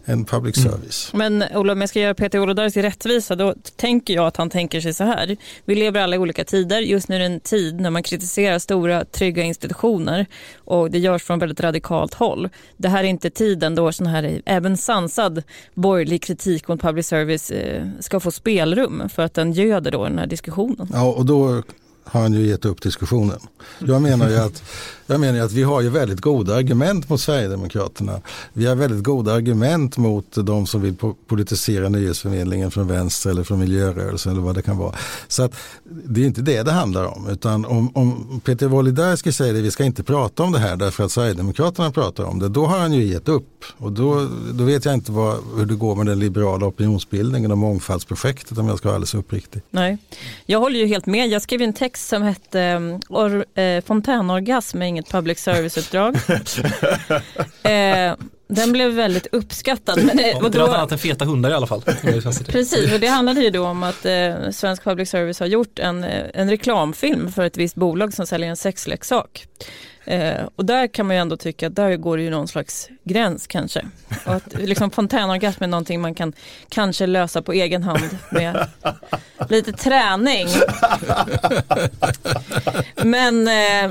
en 0.05 0.25
public 0.25 0.59
mm. 0.59 0.73
service. 0.73 1.11
Mm. 1.15 1.39
Men 1.39 1.57
Ola, 1.57 1.73
om 1.73 1.81
jag 1.81 1.89
ska 1.89 2.01
göra 2.01 2.15
Peter 2.15 2.41
Olodaris 2.41 2.73
till 2.73 2.83
rättvisa, 2.83 3.37
då 3.37 3.55
tänker 3.77 4.15
jag 4.15 4.27
att 4.27 4.37
han 4.37 4.51
tänker 4.51 4.81
sig 4.81 4.95
så 4.95 5.05
här. 5.05 5.37
Vi 5.65 5.75
lever 5.75 6.01
alla 6.01 6.17
i 6.17 6.19
olika 6.19 6.45
tider. 6.45 6.81
Just 6.81 7.09
nu 7.09 7.15
är 7.15 7.19
det 7.19 7.25
en 7.25 7.41
tid 7.41 7.81
när 7.81 7.91
man 7.91 8.03
kritiserar 8.03 8.59
stora 8.59 9.05
trygga 9.05 9.43
institutioner 9.43 10.27
och 10.57 10.91
det 10.91 10.99
görs 10.99 11.23
från 11.23 11.39
väldigt 11.39 11.61
radikalt 11.61 12.15
håll. 12.15 12.49
Det 12.77 12.89
här 12.89 13.05
är 13.05 13.09
inte 13.09 13.31
tiden 13.31 13.75
då 13.75 13.93
sån 13.93 14.07
här 14.07 14.43
även 14.47 14.77
sansad 14.77 15.43
borgerlig 15.75 16.23
kritik 16.23 16.69
mot 16.69 16.81
public 16.81 17.07
service 17.07 17.51
eh, 17.51 17.83
ska 18.01 18.21
få 18.21 18.31
spelrum 18.31 19.09
för 19.09 19.23
att 19.23 19.35
den 19.35 19.53
göder 19.53 19.91
då 19.91 20.05
den 20.05 20.19
här 20.19 20.27
diskussionen. 20.27 20.89
Ja, 20.93 21.13
och 21.13 21.27
då 21.27 21.63
har 22.05 22.21
han 22.21 22.33
ju 22.33 22.47
gett 22.47 22.65
upp 22.65 22.83
diskussionen. 22.83 23.39
Jag 23.79 24.03
menar 24.03 24.29
ju 24.29 24.37
att, 24.37 24.63
jag 25.07 25.21
menar 25.21 25.41
att 25.41 25.53
vi 25.53 25.63
har 25.63 25.81
ju 25.81 25.89
väldigt 25.89 26.21
goda 26.21 26.55
argument 26.57 27.09
mot 27.09 27.21
Sverigedemokraterna. 27.21 28.21
Vi 28.53 28.67
har 28.67 28.75
väldigt 28.75 29.05
goda 29.05 29.33
argument 29.33 29.97
mot 29.97 30.27
de 30.35 30.67
som 30.67 30.83
vill 30.83 30.95
politisera 31.27 31.89
nyhetsförmedlingen 31.89 32.71
från 32.71 32.89
vänster 32.89 33.31
eller 33.31 33.45
från 33.45 33.59
miljörörelsen 33.59 34.33
eller 34.33 34.43
vad 34.43 34.55
det 34.55 34.63
kan 34.63 34.79
vara. 34.79 34.95
Så 35.29 35.43
att 35.43 35.53
det 35.85 36.21
är 36.21 36.27
inte 36.27 36.43
det 36.43 36.63
det 36.63 36.73
handlar 36.73 37.05
om. 37.05 37.29
Utan 37.29 37.65
om, 37.65 37.91
om 37.97 38.41
Peter 38.45 38.67
Wolidarski 38.67 39.33
säger 39.33 39.55
att 39.55 39.61
vi 39.61 39.71
ska 39.71 39.85
inte 39.85 40.03
prata 40.03 40.43
om 40.43 40.53
det 40.53 40.59
här 40.59 40.77
därför 40.77 41.05
att 41.05 41.13
Sverigedemokraterna 41.13 41.91
pratar 41.91 42.25
om 42.25 42.39
det, 42.39 42.49
då 42.49 42.67
har 42.67 42.79
han 42.79 42.93
ju 42.93 43.05
gett 43.05 43.29
upp. 43.29 43.65
Och 43.79 43.93
då, 43.93 44.29
då 44.53 44.65
vet 44.65 44.85
jag 44.85 44.95
inte 44.95 45.13
vad, 45.13 45.39
hur 45.57 45.67
det 45.67 45.75
går 45.75 45.97
med 45.97 46.07
den 46.07 46.19
liberala 46.19 46.67
opinionsbildningen 46.67 47.51
och 47.51 47.59
mångfaldsprojektet 47.59 48.59
om 48.59 48.69
jag 48.69 48.79
ska 48.79 48.89
vara 48.89 48.95
alldeles 48.95 49.15
uppriktig. 49.15 49.63
Nej, 49.71 49.99
jag 50.47 50.61
håller 50.61 50.79
ju 50.79 50.87
helt 50.87 51.07
med. 51.07 51.29
Jag 51.29 51.43
skrev 51.43 51.63
en 51.63 51.73
text 51.73 51.94
som 51.97 52.23
hette 52.23 52.75
um, 52.75 53.01
or, 53.09 53.45
eh, 53.59 53.85
Fontänorgasm 53.85 54.83
är 54.83 54.87
inget 54.87 55.11
public 55.11 55.39
service-uppdrag. 55.39 56.17
eh, 57.63 58.15
den 58.47 58.73
blev 58.73 58.93
väldigt 58.93 59.27
uppskattad. 59.33 60.05
Men, 60.05 60.19
eh, 60.25 60.45
och 60.45 60.51
då, 60.51 60.65
annat 60.67 60.93
än 60.93 60.99
feta 60.99 61.25
hundar 61.25 61.51
i 61.51 61.55
alla 61.55 61.67
fall. 61.67 61.83
Precis, 62.47 62.93
och 62.93 63.01
det 63.01 63.07
handlade 63.07 63.41
ju 63.41 63.51
då 63.51 63.67
om 63.67 63.83
att 63.83 64.05
eh, 64.05 64.51
svensk 64.51 64.85
public 64.85 65.11
service 65.11 65.41
har 65.41 65.47
gjort 65.47 65.79
en, 65.79 66.05
eh, 66.05 66.25
en 66.35 66.51
reklamfilm 66.51 67.33
för 67.33 67.45
ett 67.45 67.57
visst 67.57 67.75
bolag 67.75 68.15
som 68.15 68.27
säljer 68.27 68.51
en 68.51 68.57
sexleksak. 68.57 69.47
Eh, 70.07 70.49
och 70.57 70.65
där 70.65 70.87
kan 70.87 71.07
man 71.07 71.17
ju 71.17 71.23
ändå 71.23 71.37
tycka 71.37 71.67
att 71.67 71.75
där 71.75 71.97
går 71.97 72.17
det 72.17 72.23
ju 72.23 72.31
någon 72.31 72.49
slags 72.49 72.89
gräns 73.05 73.47
kanske. 73.47 73.87
Och 74.27 74.35
att 74.35 74.55
liksom 74.55 74.91
fontänorgasm 74.91 75.65
är 75.65 75.67
någonting 75.67 76.01
man 76.01 76.15
kan 76.15 76.33
kanske 76.69 77.07
lösa 77.07 77.43
på 77.43 77.53
egen 77.53 77.83
hand 77.83 78.19
med 78.31 78.67
lite 79.49 79.73
träning. 79.73 80.49
Men 82.97 83.49
eh, 83.49 83.85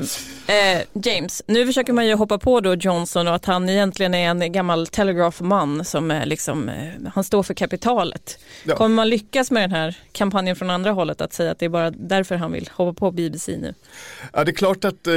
eh, 0.56 0.82
James, 0.92 1.42
nu 1.46 1.66
försöker 1.66 1.92
man 1.92 2.06
ju 2.06 2.14
hoppa 2.14 2.38
på 2.38 2.60
då 2.60 2.74
Johnson 2.74 3.28
och 3.28 3.34
att 3.34 3.44
han 3.44 3.68
egentligen 3.68 4.14
är 4.14 4.28
en 4.28 4.42
gammal 4.48 4.86
telegrafman 4.86 5.84
som 5.84 6.22
liksom, 6.24 6.68
eh, 6.68 7.10
han 7.14 7.24
står 7.24 7.42
för 7.42 7.54
kapitalet. 7.54 8.38
Ja. 8.64 8.76
Kommer 8.76 8.96
man 8.96 9.08
lyckas 9.08 9.50
med 9.50 9.62
den 9.62 9.70
här 9.70 9.98
kampanjen 10.12 10.56
från 10.56 10.70
andra 10.70 10.90
hållet 10.90 11.20
att 11.20 11.32
säga 11.32 11.50
att 11.50 11.58
det 11.58 11.64
är 11.64 11.68
bara 11.70 11.90
därför 11.90 12.36
han 12.36 12.52
vill 12.52 12.70
hoppa 12.72 12.98
på 12.98 13.10
BBC 13.10 13.56
nu? 13.56 13.74
Ja, 14.32 14.44
det 14.44 14.50
är 14.50 14.54
klart 14.54 14.84
att 14.84 15.06
eh 15.06 15.14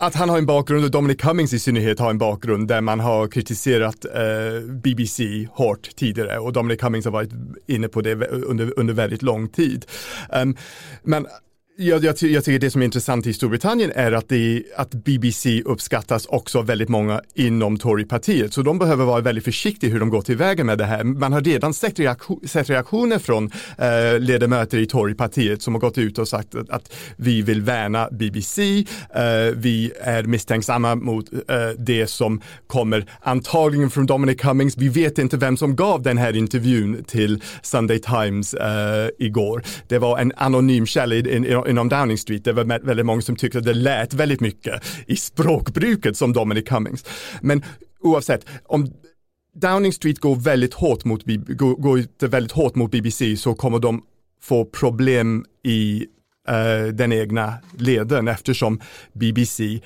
att 0.00 0.14
han 0.14 0.28
har 0.28 0.38
en 0.38 0.46
bakgrund 0.46 0.84
och 0.84 0.90
Dominic 0.90 1.20
Cummings 1.20 1.52
i 1.52 1.58
synnerhet 1.58 1.98
har 1.98 2.10
en 2.10 2.18
bakgrund 2.18 2.68
där 2.68 2.80
man 2.80 3.00
har 3.00 3.28
kritiserat 3.28 4.04
eh, 4.04 4.60
BBC 4.66 5.48
hårt 5.52 5.96
tidigare 5.96 6.38
och 6.38 6.52
Dominic 6.52 6.80
Cummings 6.80 7.04
har 7.04 7.12
varit 7.12 7.30
inne 7.66 7.88
på 7.88 8.00
det 8.00 8.14
under, 8.28 8.78
under 8.78 8.94
väldigt 8.94 9.22
lång 9.22 9.48
tid. 9.48 9.86
Um, 10.42 10.56
men 11.02 11.26
jag, 11.80 12.04
jag, 12.04 12.16
jag, 12.22 12.44
tycker 12.44 12.58
det 12.58 12.70
som 12.70 12.80
är 12.80 12.84
intressant 12.84 13.26
i 13.26 13.32
Storbritannien 13.32 13.92
är 13.94 14.12
att, 14.12 14.28
det, 14.28 14.62
att 14.76 14.90
BBC 14.90 15.62
uppskattas 15.62 16.26
också 16.26 16.62
väldigt 16.62 16.88
många 16.88 17.20
inom 17.34 17.78
Torypartiet. 17.78 18.52
Så 18.52 18.62
de 18.62 18.78
behöver 18.78 19.04
vara 19.04 19.20
väldigt 19.20 19.44
försiktiga 19.44 19.90
hur 19.90 20.00
de 20.00 20.10
går 20.10 20.22
tillväga 20.22 20.64
med 20.64 20.78
det 20.78 20.84
här. 20.84 21.04
Man 21.04 21.32
har 21.32 21.40
redan 21.40 21.74
sett, 21.74 21.98
reaktion, 21.98 22.40
sett 22.48 22.70
reaktioner 22.70 23.18
från 23.18 23.50
eh, 23.78 24.18
ledamöter 24.18 24.78
i 24.78 24.86
Torypartiet 24.86 25.62
som 25.62 25.74
har 25.74 25.80
gått 25.80 25.98
ut 25.98 26.18
och 26.18 26.28
sagt 26.28 26.54
att, 26.54 26.70
att 26.70 26.92
vi 27.16 27.42
vill 27.42 27.62
värna 27.62 28.08
BBC. 28.10 28.84
Eh, 29.14 29.22
vi 29.54 29.92
är 30.00 30.22
misstänksamma 30.22 30.94
mot 30.94 31.32
eh, 31.32 31.68
det 31.78 32.06
som 32.06 32.40
kommer 32.66 33.06
antagligen 33.20 33.90
från 33.90 34.06
Dominic 34.06 34.40
Cummings. 34.40 34.76
Vi 34.76 34.88
vet 34.88 35.18
inte 35.18 35.36
vem 35.36 35.56
som 35.56 35.76
gav 35.76 36.02
den 36.02 36.18
här 36.18 36.36
intervjun 36.36 37.04
till 37.04 37.42
Sunday 37.62 37.98
Times 37.98 38.54
eh, 38.54 39.08
igår. 39.18 39.62
Det 39.88 39.98
var 39.98 40.18
en 40.18 40.32
anonym 40.36 40.86
källa 40.86 41.10
inom 41.70 41.88
Downing 41.88 42.18
Street, 42.18 42.44
det 42.44 42.52
var 42.52 42.64
väldigt 42.86 43.06
många 43.06 43.22
som 43.22 43.36
tyckte 43.36 43.58
att 43.58 43.64
det 43.64 43.74
lät 43.74 44.14
väldigt 44.14 44.40
mycket 44.40 44.82
i 45.06 45.16
språkbruket 45.16 46.16
som 46.16 46.32
Dominic 46.32 46.68
Cummings. 46.68 47.04
Men 47.40 47.64
oavsett, 48.00 48.46
om 48.64 48.92
Downing 49.54 49.92
Street 49.92 50.18
går 50.18 50.36
väldigt 50.36 50.74
hårt 50.74 51.04
mot, 51.04 51.22
går, 51.48 51.74
går 51.74 52.26
väldigt 52.26 52.52
hårt 52.52 52.74
mot 52.74 52.90
BBC 52.90 53.36
så 53.36 53.54
kommer 53.54 53.78
de 53.78 54.02
få 54.42 54.64
problem 54.64 55.44
i 55.64 56.06
uh, 56.50 56.92
den 56.92 57.12
egna 57.12 57.54
leden 57.78 58.28
eftersom 58.28 58.80
BBC 59.12 59.80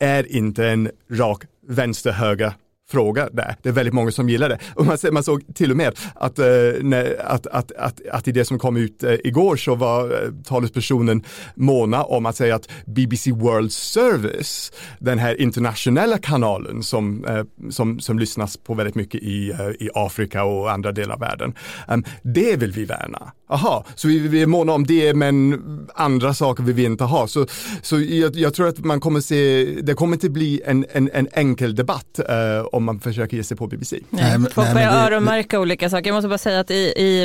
är 0.00 0.36
inte 0.36 0.66
en 0.66 0.90
rak 1.10 1.44
vänster-höger 1.68 2.52
fråga 2.90 3.28
där. 3.32 3.56
Det 3.62 3.68
är 3.68 3.72
väldigt 3.72 3.94
många 3.94 4.10
som 4.10 4.28
gillar 4.28 4.48
det. 4.48 4.58
Och 4.74 4.86
man, 4.86 4.98
man 5.12 5.22
såg 5.22 5.54
till 5.54 5.70
och 5.70 5.76
med 5.76 5.98
att, 6.14 6.38
eh, 6.38 6.46
att, 7.24 7.46
att, 7.46 7.72
att, 7.72 8.06
att 8.12 8.28
i 8.28 8.32
det 8.32 8.44
som 8.44 8.58
kom 8.58 8.76
ut 8.76 9.02
eh, 9.02 9.14
igår 9.24 9.56
så 9.56 9.74
var 9.74 10.04
eh, 10.04 10.30
talespersonen 10.44 11.24
måna 11.54 12.04
om 12.04 12.26
att 12.26 12.36
säga 12.36 12.54
att 12.54 12.68
BBC 12.86 13.32
World 13.32 13.72
Service, 13.72 14.72
den 14.98 15.18
här 15.18 15.40
internationella 15.40 16.18
kanalen 16.18 16.82
som, 16.82 17.24
eh, 17.24 17.44
som, 17.70 18.00
som 18.00 18.18
lyssnas 18.18 18.56
på 18.56 18.74
väldigt 18.74 18.94
mycket 18.94 19.22
i, 19.22 19.50
eh, 19.50 19.68
i 19.68 19.90
Afrika 19.94 20.44
och 20.44 20.70
andra 20.70 20.92
delar 20.92 21.14
av 21.14 21.20
världen, 21.20 21.54
ehm, 21.88 22.04
det 22.22 22.56
vill 22.56 22.72
vi 22.72 22.84
värna. 22.84 23.32
Aha, 23.50 23.84
så 23.94 24.08
vi, 24.08 24.18
vi 24.18 24.42
är 24.42 24.46
måna 24.46 24.72
om 24.72 24.86
det 24.86 25.14
men 25.14 25.60
andra 25.94 26.34
saker 26.34 26.62
vill 26.62 26.74
vi 26.74 26.84
inte 26.84 27.04
ha. 27.04 27.26
Så, 27.26 27.46
så 27.82 28.00
jag, 28.00 28.36
jag 28.36 28.54
tror 28.54 28.68
att 28.68 28.78
man 28.78 29.00
kommer 29.00 29.20
se, 29.20 29.64
det 29.82 29.94
kommer 29.94 30.16
inte 30.16 30.30
bli 30.30 30.62
en, 30.64 30.86
en, 30.92 31.10
en 31.12 31.28
enkel 31.32 31.74
debatt 31.74 32.20
uh, 32.30 32.66
om 32.72 32.84
man 32.84 33.00
försöker 33.00 33.36
ge 33.36 33.44
sig 33.44 33.56
på 33.56 33.66
BBC. 33.66 33.96
Nej, 34.10 34.24
nej, 34.24 34.38
men, 34.38 34.50
folk 34.50 34.72
börjar 34.72 35.06
öronmärka 35.06 35.60
olika 35.60 35.90
saker. 35.90 36.06
Jag 36.06 36.14
måste 36.14 36.28
bara 36.28 36.38
säga 36.38 36.60
att 36.60 36.70
i, 36.70 36.74
i 36.74 37.24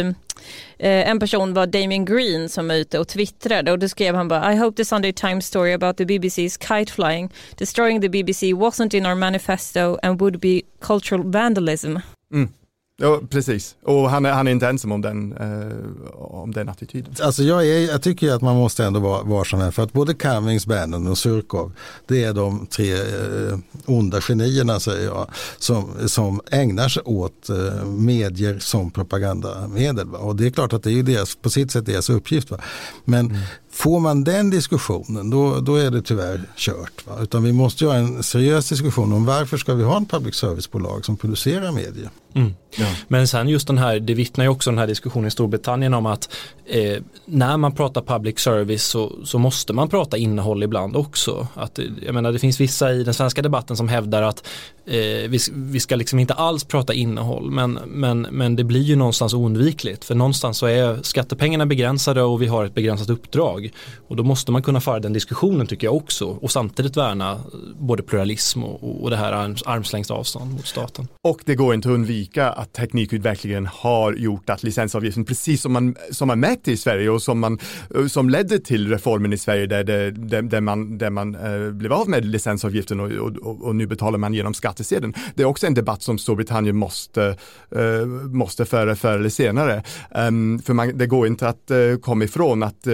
eh, 0.79 1.09
en 1.09 1.19
person 1.19 1.53
var 1.53 1.67
Damien 1.67 2.05
Green 2.05 2.49
som 2.49 2.67
var 2.67 2.75
ute 2.75 2.99
och 2.99 3.07
twittrade 3.07 3.71
och 3.71 3.79
då 3.79 3.89
skrev 3.89 4.15
han 4.15 4.27
bara 4.27 4.53
I 4.53 4.57
hope 4.57 4.77
the 4.77 4.85
Sunday 4.85 5.13
Times 5.13 5.45
story 5.45 5.73
about 5.73 5.97
the 5.97 6.05
BBC's 6.05 6.67
kite 6.67 6.91
flying 6.91 7.29
destroying 7.57 8.01
the 8.01 8.09
BBC 8.09 8.53
wasn't 8.53 8.95
in 8.95 9.05
our 9.05 9.15
manifesto 9.15 9.97
and 10.03 10.19
would 10.19 10.39
be 10.39 10.61
cultural 10.81 11.31
vandalism. 11.31 11.97
Mm. 12.33 12.49
Ja, 12.97 13.21
precis. 13.29 13.75
Och 13.83 14.09
han 14.09 14.25
är, 14.25 14.31
han 14.31 14.47
är 14.47 14.51
inte 14.51 14.67
ensam 14.67 14.91
om 14.91 15.01
den, 15.01 15.33
eh, 15.33 16.11
om 16.13 16.51
den 16.51 16.69
attityden. 16.69 17.13
Alltså 17.21 17.43
jag, 17.43 17.67
är, 17.67 17.79
jag 17.79 18.01
tycker 18.01 18.31
att 18.31 18.41
man 18.41 18.55
måste 18.55 18.85
ändå 18.85 18.99
vara 18.99 19.23
varsam 19.23 19.59
här 19.59 19.71
för 19.71 19.83
att 19.83 19.93
både 19.93 20.13
Cummings, 20.13 20.65
Bannon 20.65 21.07
och 21.07 21.17
Surkov 21.17 21.71
det 22.07 22.23
är 22.23 22.33
de 22.33 22.67
tre 22.67 22.93
eh, 22.93 23.59
onda 23.85 24.21
genierna 24.21 24.79
säger 24.79 25.05
jag 25.05 25.27
som, 25.57 25.93
som 26.07 26.41
ägnar 26.51 26.89
sig 26.89 27.03
åt 27.05 27.49
eh, 27.49 27.85
medier 27.85 28.59
som 28.59 28.91
propagandamedel. 28.91 30.07
Va? 30.07 30.17
Och 30.17 30.35
det 30.35 30.45
är 30.45 30.51
klart 30.51 30.73
att 30.73 30.83
det 30.83 30.91
är 30.91 31.03
deras, 31.03 31.35
på 31.35 31.49
sitt 31.49 31.71
sätt 31.71 31.85
deras 31.85 32.09
uppgift. 32.09 32.51
Va? 32.51 32.57
Men 33.05 33.25
mm. 33.25 33.41
Får 33.75 33.99
man 33.99 34.23
den 34.23 34.49
diskussionen 34.49 35.29
då, 35.29 35.59
då 35.59 35.75
är 35.75 35.91
det 35.91 36.01
tyvärr 36.01 36.41
kört. 36.55 37.07
Va? 37.07 37.13
Utan 37.21 37.43
vi 37.43 37.53
måste 37.53 37.85
ha 37.85 37.95
en 37.95 38.23
seriös 38.23 38.69
diskussion 38.69 39.13
om 39.13 39.25
varför 39.25 39.57
ska 39.57 39.73
vi 39.73 39.83
ha 39.83 39.97
en 39.97 40.05
public 40.05 40.35
service-bolag 40.35 41.05
som 41.05 41.17
producerar 41.17 41.71
medier. 41.71 42.09
Mm. 42.35 42.53
Ja. 42.77 42.85
Men 43.07 43.27
sen 43.27 43.49
just 43.49 43.67
den 43.67 43.77
här, 43.77 43.99
det 43.99 44.13
vittnar 44.13 44.45
ju 44.45 44.49
också 44.49 44.69
den 44.69 44.77
här 44.77 44.87
diskussionen 44.87 45.27
i 45.27 45.31
Storbritannien 45.31 45.93
om 45.93 46.05
att 46.05 46.29
eh, 46.65 47.01
när 47.25 47.57
man 47.57 47.71
pratar 47.71 48.01
public 48.01 48.39
service 48.39 48.83
så, 48.83 49.11
så, 49.23 49.39
måste 49.39 49.73
man 49.73 49.89
prata 49.89 50.17
innehåll 50.17 50.63
ibland 50.63 50.95
också. 50.95 51.47
Att, 51.53 51.79
jag 52.05 52.13
menar, 52.13 52.31
det 52.31 52.39
finns 52.39 52.59
vissa 52.59 52.93
i 52.93 53.03
den 53.03 53.13
svenska 53.13 53.41
debatten 53.41 53.77
som 53.77 53.89
hävdar 53.89 54.21
att 54.21 54.47
eh, 54.85 55.29
vi, 55.29 55.39
vi, 55.53 55.79
ska 55.79 55.95
liksom 55.95 56.19
inte 56.19 56.33
alls 56.33 56.63
prata 56.63 56.93
innehåll 56.93 57.51
men, 57.51 57.79
men, 57.85 58.21
men 58.21 58.55
det 58.55 58.63
blir 58.63 58.81
ju 58.81 58.95
någonstans 58.95 59.33
oundvikligt 59.33 60.05
för 60.05 60.15
någonstans 60.15 60.57
så 60.57 60.65
är 60.65 60.99
skattepengarna 61.01 61.65
begränsade 61.65 62.21
och 62.21 62.41
vi 62.41 62.47
har 62.47 62.65
ett 62.65 62.75
begränsat 62.75 63.09
uppdrag 63.09 63.64
och 64.07 64.15
då 64.15 64.23
måste 64.23 64.51
man 64.51 64.61
kunna 64.61 64.81
föra 64.81 64.99
den 64.99 65.13
diskussionen 65.13 65.67
tycker 65.67 65.87
jag 65.87 65.95
också 65.95 66.25
och 66.25 66.51
samtidigt 66.51 66.97
värna 66.97 67.31
eh, 67.31 67.39
både 67.79 68.03
pluralism 68.03 68.63
och, 68.63 69.03
och 69.03 69.09
det 69.09 69.17
här 69.17 69.31
arms, 69.31 69.63
armslängds 69.63 70.11
avstånd 70.11 70.51
mot 70.51 70.67
staten. 70.67 71.07
Och 71.21 71.41
det 71.45 71.55
går 71.55 71.73
inte 71.73 71.89
att 71.89 71.93
undvika 71.93 72.49
att 72.49 72.73
teknikutvecklingen 72.73 73.65
har 73.65 74.13
gjort 74.13 74.49
att 74.49 74.63
licensavgiften, 74.63 75.25
precis 75.25 75.61
som 75.61 75.73
man, 75.73 75.95
som 76.11 76.27
man 76.27 76.39
märkte 76.39 76.71
i 76.71 76.77
Sverige 76.77 77.09
och 77.09 77.21
som, 77.21 77.39
man, 77.39 77.59
eh, 77.95 78.07
som 78.07 78.29
ledde 78.29 78.59
till 78.59 78.89
reformen 78.89 79.33
i 79.33 79.37
Sverige 79.37 79.65
där, 79.65 79.83
det, 79.83 80.11
där, 80.11 80.41
där 80.41 80.61
man, 80.61 80.97
där 80.97 81.09
man 81.09 81.35
eh, 81.35 81.71
blev 81.71 81.93
av 81.93 82.09
med 82.09 82.25
licensavgiften 82.25 82.99
och, 82.99 83.11
och, 83.11 83.65
och, 83.67 83.75
nu 83.75 83.87
betalar 83.87 84.17
man 84.17 84.33
genom 84.33 84.53
skattesedeln. 84.53 85.13
Det 85.35 85.43
är 85.43 85.47
också 85.47 85.67
en 85.67 85.73
debatt 85.73 86.01
som 86.01 86.17
Storbritannien 86.17 86.75
måste, 86.75 87.37
eh, 87.75 88.05
måste 88.31 88.65
föra 88.65 88.95
förr 88.95 89.17
eller 89.17 89.29
senare. 89.29 89.83
Um, 90.15 90.59
för 90.59 90.73
man, 90.73 90.97
det 90.97 91.07
går 91.07 91.27
inte 91.27 91.47
att 91.47 91.71
uh, 91.71 91.97
komma 91.97 92.23
ifrån 92.23 92.63
att 92.63 92.87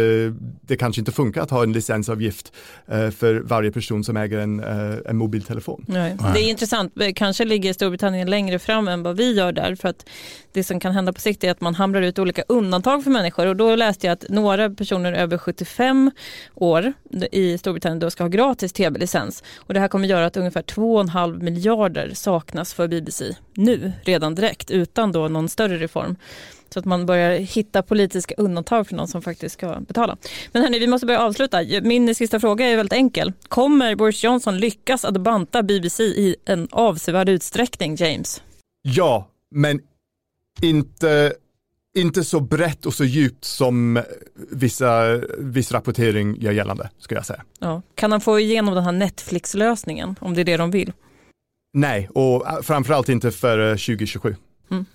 det 0.61 0.77
kanske 0.77 1.01
inte 1.01 1.11
funkar 1.11 1.41
att 1.41 1.51
ha 1.51 1.63
en 1.63 1.73
licensavgift 1.73 2.53
uh, 2.93 3.09
för 3.09 3.39
varje 3.39 3.71
person 3.71 4.03
som 4.03 4.17
äger 4.17 4.37
en, 4.37 4.59
en 5.05 5.17
mobiltelefon. 5.17 5.85
Nej. 5.87 6.17
Det 6.33 6.39
är 6.39 6.49
intressant, 6.49 6.93
kanske 7.15 7.45
ligger 7.45 7.73
Storbritannien 7.73 8.29
längre 8.29 8.59
fram 8.59 8.87
än 8.87 9.03
vad 9.03 9.17
vi 9.17 9.33
gör 9.33 9.51
där 9.51 9.75
för 9.75 9.89
att 9.89 10.05
det 10.51 10.63
som 10.63 10.79
kan 10.79 10.91
hända 10.91 11.13
på 11.13 11.21
sikt 11.21 11.43
är 11.43 11.51
att 11.51 11.61
man 11.61 11.75
hamrar 11.75 12.01
ut 12.01 12.19
olika 12.19 12.43
undantag 12.47 13.03
för 13.03 13.11
människor 13.11 13.47
och 13.47 13.55
då 13.55 13.75
läste 13.75 14.07
jag 14.07 14.13
att 14.13 14.25
några 14.29 14.69
personer 14.69 15.13
över 15.13 15.37
75 15.37 16.11
år 16.55 16.93
i 17.31 17.57
Storbritannien 17.57 17.99
då 17.99 18.09
ska 18.09 18.23
ha 18.23 18.29
gratis 18.29 18.73
tv-licens 18.73 19.43
och 19.55 19.73
det 19.73 19.79
här 19.79 19.87
kommer 19.87 20.07
göra 20.07 20.25
att 20.25 20.37
ungefär 20.37 20.61
2,5 20.61 21.43
miljarder 21.43 22.11
saknas 22.13 22.73
för 22.73 22.87
BBC 22.87 23.35
nu 23.53 23.91
redan 24.03 24.35
direkt 24.35 24.71
utan 24.71 25.11
då 25.11 25.27
någon 25.27 25.49
större 25.49 25.77
reform. 25.77 26.15
Så 26.73 26.79
att 26.79 26.85
man 26.85 27.05
börjar 27.05 27.35
hitta 27.39 27.81
politiska 27.81 28.35
undantag 28.37 28.87
för 28.87 28.95
någon 28.95 29.07
som 29.07 29.21
faktiskt 29.21 29.53
ska 29.53 29.79
betala. 29.79 30.17
Men 30.51 30.61
hörni, 30.63 30.79
vi 30.79 30.87
måste 30.87 31.05
börja 31.05 31.21
avsluta. 31.21 31.61
Min 31.81 32.15
sista 32.15 32.39
fråga 32.39 32.65
är 32.65 32.75
väldigt 32.75 32.93
enkel. 32.93 33.33
Kommer 33.47 33.95
Boris 33.95 34.23
Johnson 34.23 34.57
lyckas 34.57 35.05
att 35.05 35.17
banta 35.17 35.63
BBC 35.63 36.03
i 36.03 36.35
en 36.45 36.67
avsevärd 36.71 37.29
utsträckning, 37.29 37.95
James? 37.95 38.41
Ja, 38.81 39.27
men 39.51 39.79
inte, 40.61 41.33
inte 41.97 42.23
så 42.23 42.39
brett 42.39 42.85
och 42.85 42.93
så 42.93 43.03
djupt 43.03 43.45
som 43.45 44.03
vissa, 44.51 45.21
viss 45.37 45.71
rapportering 45.71 46.41
gör 46.41 46.51
gällande, 46.51 46.89
skulle 46.97 47.17
jag 47.17 47.25
säga. 47.25 47.43
Ja. 47.59 47.81
Kan 47.95 48.11
han 48.11 48.21
få 48.21 48.39
igenom 48.39 48.75
den 48.75 48.83
här 48.83 48.91
Netflix-lösningen, 48.91 50.15
om 50.19 50.33
det 50.33 50.41
är 50.41 50.45
det 50.45 50.57
de 50.57 50.71
vill? 50.71 50.93
Nej, 51.73 52.09
och 52.13 52.65
framförallt 52.65 53.09
inte 53.09 53.31
för 53.31 53.71
2027. 53.71 54.35
Mm. 54.71 54.85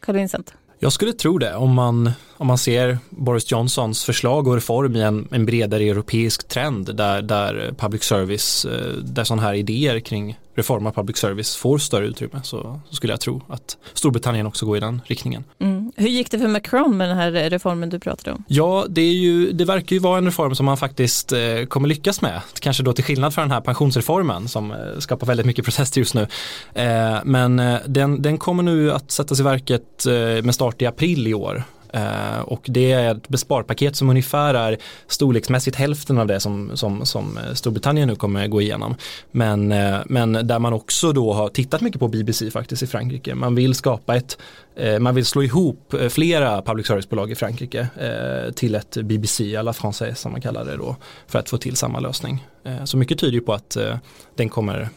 Carl 0.00 0.16
Vincent? 0.16 0.54
Jag 0.80 0.92
skulle 0.92 1.12
tro 1.12 1.38
det 1.38 1.54
om 1.54 1.74
man, 1.74 2.10
om 2.38 2.46
man 2.46 2.58
ser 2.58 2.98
Boris 3.10 3.50
Johnsons 3.50 4.04
förslag 4.04 4.48
och 4.48 4.54
reform 4.54 4.96
i 4.96 5.02
en, 5.02 5.28
en 5.30 5.46
bredare 5.46 5.82
europeisk 5.84 6.48
trend 6.48 6.96
där, 6.96 7.22
där 7.22 7.74
public 7.78 8.02
service, 8.02 8.64
eh, 8.64 8.92
där 9.02 9.24
sådana 9.24 9.42
här 9.42 9.54
idéer 9.54 10.00
kring 10.00 10.38
reform 10.58 10.86
av 10.86 10.92
public 10.92 11.16
service 11.16 11.56
får 11.56 11.78
större 11.78 12.06
utrymme 12.06 12.40
så, 12.42 12.80
så, 12.88 12.96
skulle 12.96 13.12
jag 13.12 13.20
tro 13.20 13.42
att 13.48 13.76
Storbritannien 13.94 14.46
också 14.46 14.66
går 14.66 14.76
i 14.76 14.80
den 14.80 15.02
riktningen. 15.04 15.44
Mm. 15.58 15.92
Hur 15.96 16.08
gick 16.08 16.30
det 16.30 16.38
för 16.38 16.48
Macron 16.48 16.96
med 16.96 17.08
den 17.08 17.16
här 17.16 17.30
reformen 17.30 17.90
du 17.90 17.98
pratade 17.98 18.36
om? 18.36 18.44
Ja, 18.48 18.86
det, 18.88 19.00
är 19.00 19.12
ju, 19.12 19.52
det 19.52 19.64
verkar 19.64 19.96
ju 19.96 20.00
vara 20.00 20.18
en 20.18 20.24
reform 20.24 20.54
som 20.54 20.66
man 20.66 20.76
faktiskt 20.76 21.32
eh, 21.32 21.64
kommer 21.68 21.88
lyckas 21.88 22.20
med. 22.20 22.40
Kanske 22.60 22.82
då 22.82 22.92
till 22.92 23.04
skillnad 23.04 23.34
från 23.34 23.42
den 23.42 23.50
här 23.50 23.60
pensionsreformen 23.60 24.48
som 24.48 24.72
eh, 24.72 24.78
skapar 24.98 25.26
väldigt 25.26 25.46
mycket 25.46 25.64
protester 25.64 26.00
just 26.00 26.14
nu. 26.14 26.26
Eh, 26.74 27.18
men 27.24 27.58
eh, 27.58 27.78
den, 27.86 28.22
den 28.22 28.38
kommer 28.38 28.62
nu 28.62 28.92
att 28.92 29.10
sättas 29.10 29.40
i 29.40 29.42
verket 29.42 30.06
eh, 30.06 30.44
med 30.44 30.54
start 30.54 30.82
i 30.82 30.86
april 30.86 31.26
i 31.26 31.34
år. 31.34 31.64
Uh, 31.94 32.40
och 32.40 32.66
det 32.68 32.92
är 32.92 33.14
ett 33.14 33.28
besparpaket 33.28 33.96
som 33.96 34.10
ungefär 34.10 34.54
är 34.54 34.78
storleksmässigt 35.06 35.76
hälften 35.76 36.18
av 36.18 36.26
det 36.26 36.40
som, 36.40 36.76
som, 36.76 37.06
som 37.06 37.38
eh, 37.38 37.54
Storbritannien 37.54 38.08
nu 38.08 38.16
kommer 38.16 38.46
gå 38.46 38.62
igenom. 38.62 38.94
Men, 39.30 39.72
uh, 39.72 40.00
men 40.06 40.32
där 40.32 40.58
man 40.58 40.72
också 40.72 41.12
då 41.12 41.32
har 41.32 41.48
tittat 41.48 41.80
mycket 41.80 42.00
på 42.00 42.08
BBC 42.08 42.50
faktiskt 42.50 42.82
i 42.82 42.86
Frankrike. 42.86 43.34
Man 43.34 43.54
vill 43.54 43.74
skapa 43.74 44.16
ett, 44.16 44.38
uh, 44.82 44.98
man 44.98 45.14
vill 45.14 45.24
slå 45.24 45.42
ihop 45.42 45.94
flera 46.10 46.62
public 46.62 46.86
service-bolag 46.86 47.30
i 47.30 47.34
Frankrike 47.34 47.88
till 48.54 48.74
ett 48.74 48.96
BBC 48.96 49.56
à 49.56 49.62
la 49.62 49.72
française 49.72 50.14
som 50.14 50.32
man 50.32 50.40
kallar 50.40 50.64
det 50.64 50.76
då 50.76 50.96
för 51.26 51.38
att 51.38 51.48
få 51.48 51.58
till 51.58 51.76
samma 51.76 52.00
lösning. 52.00 52.46
så 52.84 52.96
mycket 52.96 53.18
tyder 53.18 53.32
ju 53.32 53.40
på 53.40 53.52
att 53.52 53.76
den 54.36 54.48
kommer 54.48 54.88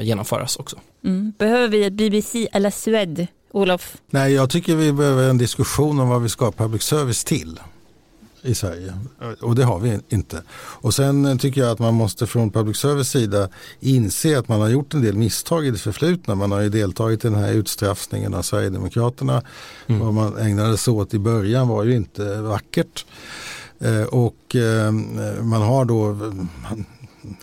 genomföras 0.00 0.56
också. 0.56 0.76
Mm. 1.04 1.32
Behöver 1.38 1.68
vi 1.68 1.84
ett 1.84 1.92
BBC 1.92 2.48
à 2.52 2.58
la 2.58 2.70
Suède 2.70 3.26
Olof? 3.52 3.96
Nej, 4.10 4.32
jag 4.32 4.50
tycker 4.50 4.76
vi 4.76 4.92
behöver 4.92 5.30
en 5.30 5.38
diskussion 5.38 6.00
om 6.00 6.08
vad 6.08 6.22
vi 6.22 6.28
ska 6.28 6.44
ha 6.44 6.52
public 6.52 6.82
service 6.82 7.24
till 7.24 7.60
i 8.42 8.54
Sverige. 8.54 8.94
Och 9.40 9.54
det 9.54 9.64
har 9.64 9.78
vi 9.78 9.98
inte. 10.08 10.42
Och 10.52 10.94
sen 10.94 11.38
tycker 11.38 11.60
jag 11.60 11.70
att 11.70 11.78
man 11.78 11.94
måste 11.94 12.26
från 12.26 12.50
public 12.50 12.76
service 12.76 13.08
sida 13.08 13.48
inse 13.80 14.38
att 14.38 14.48
man 14.48 14.60
har 14.60 14.68
gjort 14.68 14.94
en 14.94 15.02
del 15.02 15.14
misstag 15.14 15.66
i 15.66 15.70
det 15.70 15.78
förflutna. 15.78 16.34
Man 16.34 16.52
har 16.52 16.60
ju 16.60 16.68
deltagit 16.68 17.24
i 17.24 17.28
den 17.28 17.38
här 17.38 17.52
utstraffningen 17.52 18.34
av 18.34 18.42
Sverigedemokraterna. 18.42 19.42
Mm. 19.86 20.00
Vad 20.00 20.14
man 20.14 20.38
ägnade 20.38 20.76
sig 20.76 20.92
åt 20.92 21.14
i 21.14 21.18
början 21.18 21.68
var 21.68 21.84
ju 21.84 21.96
inte 21.96 22.40
vackert. 22.40 23.06
Eh, 23.78 24.02
och 24.02 24.56
eh, 24.56 24.92
man 25.42 25.62
har 25.62 25.84
då 25.84 26.16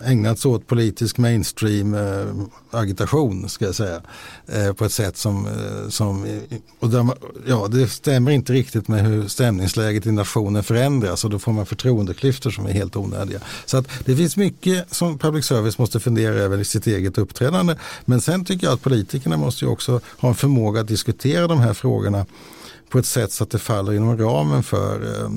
ägnat 0.05 0.39
sig 0.39 0.51
åt 0.51 0.67
politisk 0.67 1.17
mainstream 1.17 1.93
eh, 1.93 2.25
agitation 2.71 3.49
ska 3.49 3.65
jag 3.65 3.75
säga. 3.75 4.01
Eh, 4.47 4.73
på 4.73 4.85
ett 4.85 4.91
sätt 4.91 5.17
som, 5.17 5.47
eh, 5.47 5.89
som 5.89 6.25
eh, 6.25 6.57
och 6.79 6.89
där, 6.89 7.07
ja, 7.47 7.67
det 7.67 7.87
stämmer 7.87 8.31
inte 8.31 8.53
riktigt 8.53 8.87
med 8.87 9.05
hur 9.05 9.27
stämningsläget 9.27 10.05
i 10.05 10.11
nationen 10.11 10.63
förändras 10.63 11.23
och 11.23 11.29
då 11.29 11.39
får 11.39 11.51
man 11.51 11.65
förtroendeklyftor 11.65 12.51
som 12.51 12.65
är 12.65 12.71
helt 12.71 12.95
onödiga. 12.95 13.39
Så 13.65 13.77
att 13.77 13.87
det 14.05 14.15
finns 14.15 14.37
mycket 14.37 14.93
som 14.93 15.17
public 15.17 15.45
service 15.45 15.77
måste 15.77 15.99
fundera 15.99 16.35
över 16.35 16.57
i 16.57 16.65
sitt 16.65 16.87
eget 16.87 17.17
uppträdande. 17.17 17.75
Men 18.05 18.21
sen 18.21 18.45
tycker 18.45 18.67
jag 18.67 18.73
att 18.73 18.81
politikerna 18.81 19.37
måste 19.37 19.65
också 19.65 20.01
ha 20.17 20.29
en 20.29 20.35
förmåga 20.35 20.81
att 20.81 20.87
diskutera 20.87 21.47
de 21.47 21.59
här 21.59 21.73
frågorna 21.73 22.25
på 22.89 22.99
ett 22.99 23.05
sätt 23.05 23.31
så 23.31 23.43
att 23.43 23.49
det 23.49 23.59
faller 23.59 23.93
inom 23.93 24.17
ramen 24.17 24.63
för 24.63 25.21
eh, 25.23 25.31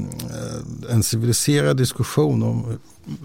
en 0.92 1.02
civiliserad 1.02 1.76
diskussion 1.76 2.42
om 2.42 2.78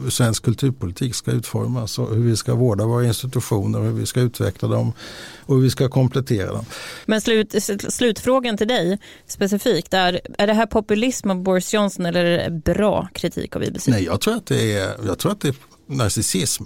svensk 0.09 0.43
kulturpolitik 0.43 1.15
ska 1.15 1.31
utformas 1.31 1.99
och 1.99 2.15
hur 2.15 2.23
vi 2.23 2.38
ska 2.38 2.55
vårda 2.55 2.85
våra 2.85 3.05
institutioner, 3.05 3.79
hur 3.79 3.91
vi 3.91 4.05
ska 4.05 4.19
utveckla 4.19 4.67
dem 4.67 4.93
och 5.39 5.55
hur 5.55 5.61
vi 5.61 5.69
ska 5.69 5.89
komplettera 5.89 6.51
dem. 6.51 6.65
Men 7.05 7.21
slut, 7.21 7.55
slutfrågan 7.89 8.57
till 8.57 8.67
dig 8.67 8.99
specifikt 9.27 9.93
är, 9.93 10.21
är 10.38 10.47
det 10.47 10.53
här 10.53 10.65
populism 10.65 11.29
av 11.29 11.43
Boris 11.43 11.73
Johnson 11.73 12.05
eller 12.05 12.25
är 12.25 12.49
det 12.49 12.73
bra 12.73 13.07
kritik 13.13 13.55
av 13.55 13.63
IBC? 13.63 13.88
Nej, 13.88 14.03
jag 14.03 14.21
tror 14.21 14.35
att 14.35 14.45
det 14.45 14.73
är, 14.73 14.95
jag 15.05 15.19
tror 15.19 15.31
att 15.31 15.41
det 15.41 15.47
är 15.47 15.55
narcissism. 15.88 16.63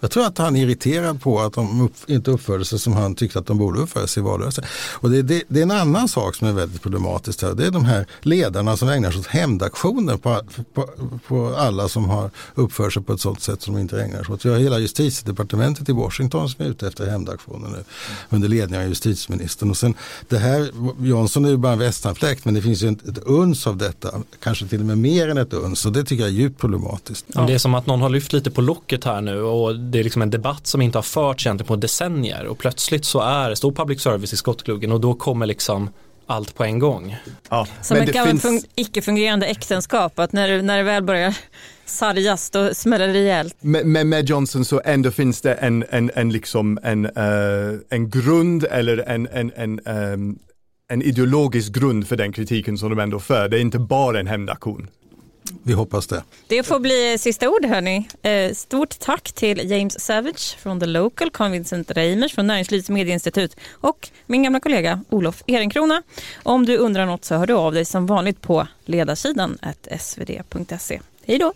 Jag 0.00 0.10
tror 0.10 0.26
att 0.26 0.38
han 0.38 0.56
är 0.56 0.62
irriterad 0.62 1.22
på 1.22 1.40
att 1.40 1.52
de 1.52 1.80
upp, 1.80 1.92
inte 2.06 2.30
uppförde 2.30 2.64
sig 2.64 2.78
som 2.78 2.92
han 2.92 3.14
tyckte 3.14 3.38
att 3.38 3.46
de 3.46 3.58
borde 3.58 3.80
uppföra 3.80 4.06
sig 4.06 4.20
i 4.20 4.24
valrörelsen. 4.24 4.64
Och 4.92 5.10
det, 5.10 5.22
det, 5.22 5.42
det, 5.48 5.58
är 5.58 5.62
en 5.62 5.70
annan 5.70 6.08
sak 6.08 6.34
som 6.34 6.48
är 6.48 6.52
väldigt 6.52 6.82
problematisk 6.82 7.42
här. 7.42 7.54
Det 7.54 7.66
är 7.66 7.70
de 7.70 7.84
här 7.84 8.06
ledarna 8.20 8.76
som 8.76 8.88
ägnar 8.88 9.10
sig 9.10 9.20
åt 9.20 9.26
hämndaktioner 9.26 10.16
på, 10.16 10.40
på, 10.74 10.88
på, 11.28 11.54
alla 11.54 11.88
som 11.88 12.08
har 12.08 12.30
uppfört 12.54 12.92
sig 12.92 13.02
på 13.02 13.12
ett 13.12 13.20
sådant 13.20 13.42
sätt 13.42 13.62
som 13.62 13.74
de 13.74 13.80
inte 13.80 14.02
ägnar 14.02 14.24
sig 14.24 14.34
åt. 14.34 14.44
Vi 14.44 14.50
har 14.50 14.58
hela 14.58 14.78
justitiedepartementet 14.78 15.88
i 15.88 15.92
Washington 15.92 16.48
som 16.48 16.64
är 16.64 16.68
ute 16.68 16.86
efter 16.86 17.06
hämndaktioner 17.06 17.68
nu 17.68 17.84
under 18.28 18.48
ledning 18.48 18.80
av 18.80 18.86
justitieministern. 18.86 19.70
Och 19.70 19.76
sen 19.76 19.94
det 20.28 20.38
här, 20.38 20.70
Johnson 21.00 21.44
är 21.44 21.48
ju 21.48 21.56
bara 21.56 21.72
en 21.72 21.78
västanfläkt 21.78 22.44
men 22.44 22.54
det 22.54 22.62
finns 22.62 22.82
ju 22.82 22.88
ett, 22.88 23.08
ett 23.08 23.18
uns 23.18 23.66
av 23.66 23.76
detta, 23.76 24.08
kanske 24.42 24.66
till 24.66 24.80
och 24.80 24.86
med 24.86 24.98
mer 24.98 25.28
än 25.28 25.38
ett 25.38 25.52
uns 25.52 25.86
och 25.86 25.92
det 25.92 26.04
tycker 26.04 26.22
jag 26.22 26.30
är 26.30 26.34
djupt 26.34 26.60
problematiskt. 26.60 27.26
Ja. 27.28 27.40
Det 27.40 27.54
är 27.54 27.58
som 27.58 27.74
att 27.74 27.86
någon 27.86 28.02
har 28.02 28.08
lyft 28.08 28.32
lite 28.32 28.50
på 28.50 28.60
locket 28.60 29.04
här 29.04 29.20
nu 29.20 29.42
och 29.42 29.89
det 29.90 29.98
är 29.98 30.04
liksom 30.04 30.22
en 30.22 30.30
debatt 30.30 30.66
som 30.66 30.82
inte 30.82 30.98
har 30.98 31.02
förts 31.02 31.46
egentligen 31.46 31.68
på 31.68 31.76
decennier 31.76 32.46
och 32.46 32.58
plötsligt 32.58 33.04
så 33.04 33.20
är, 33.20 33.54
står 33.54 33.72
public 33.72 34.02
service 34.02 34.32
i 34.32 34.36
skottgluggen 34.36 34.92
och 34.92 35.00
då 35.00 35.14
kommer 35.14 35.46
liksom 35.46 35.90
allt 36.26 36.54
på 36.54 36.64
en 36.64 36.78
gång. 36.78 37.16
Ja, 37.48 37.66
Som 37.82 37.96
ett 37.96 38.12
gammalt 38.12 38.42
finns... 38.42 38.66
icke-fungerande 38.74 39.46
äktenskap, 39.46 40.18
att 40.18 40.32
när, 40.32 40.62
när 40.62 40.76
det 40.76 40.82
väl 40.82 41.02
börjar 41.02 41.36
sargas 41.84 42.50
då 42.50 42.74
smäller 42.74 43.06
det 43.06 43.12
rejält. 43.12 43.56
Men 43.60 44.08
med 44.08 44.28
Johnson 44.28 44.64
så 44.64 44.80
ändå 44.84 45.10
finns 45.10 45.40
det 45.40 45.54
en, 45.54 45.84
en, 45.90 46.10
en, 46.14 46.32
liksom 46.32 46.78
en, 46.82 47.06
uh, 47.06 47.78
en 47.88 48.10
grund 48.10 48.64
eller 48.64 48.98
en, 48.98 49.28
en, 49.28 49.52
en, 49.56 49.80
um, 49.86 50.38
en 50.88 51.02
ideologisk 51.02 51.72
grund 51.72 52.08
för 52.08 52.16
den 52.16 52.32
kritiken 52.32 52.78
som 52.78 52.90
de 52.90 52.98
ändå 52.98 53.20
för. 53.20 53.48
Det 53.48 53.56
är 53.56 53.60
inte 53.60 53.78
bara 53.78 54.20
en 54.20 54.26
hämndaktion. 54.26 54.88
Vi 55.70 55.74
hoppas 55.74 56.06
det. 56.06 56.22
Det 56.46 56.62
får 56.62 56.78
bli 56.78 57.18
sista 57.18 57.48
ord 57.48 57.64
hörni. 57.64 58.08
Eh, 58.22 58.54
stort 58.54 58.98
tack 58.98 59.32
till 59.32 59.70
James 59.70 60.00
Savage 60.00 60.56
från 60.58 60.80
The 60.80 60.86
Local, 60.86 61.30
Carl 61.30 61.50
Vincent 61.50 61.90
Reimers 61.90 62.34
från 62.34 62.46
Näringslivets 62.46 62.90
medieinstitut 62.90 63.56
och 63.70 64.10
min 64.26 64.42
gamla 64.42 64.60
kollega 64.60 65.04
Olof 65.08 65.42
Ehrenkrona. 65.46 66.02
Om 66.42 66.66
du 66.66 66.76
undrar 66.76 67.06
något 67.06 67.24
så 67.24 67.34
hör 67.34 67.46
du 67.46 67.54
av 67.54 67.72
dig 67.72 67.84
som 67.84 68.06
vanligt 68.06 68.40
på 68.40 68.66
ledarsidan 68.84 69.58
svd.se. 69.98 71.00
Hej 71.26 71.38
då! 71.38 71.52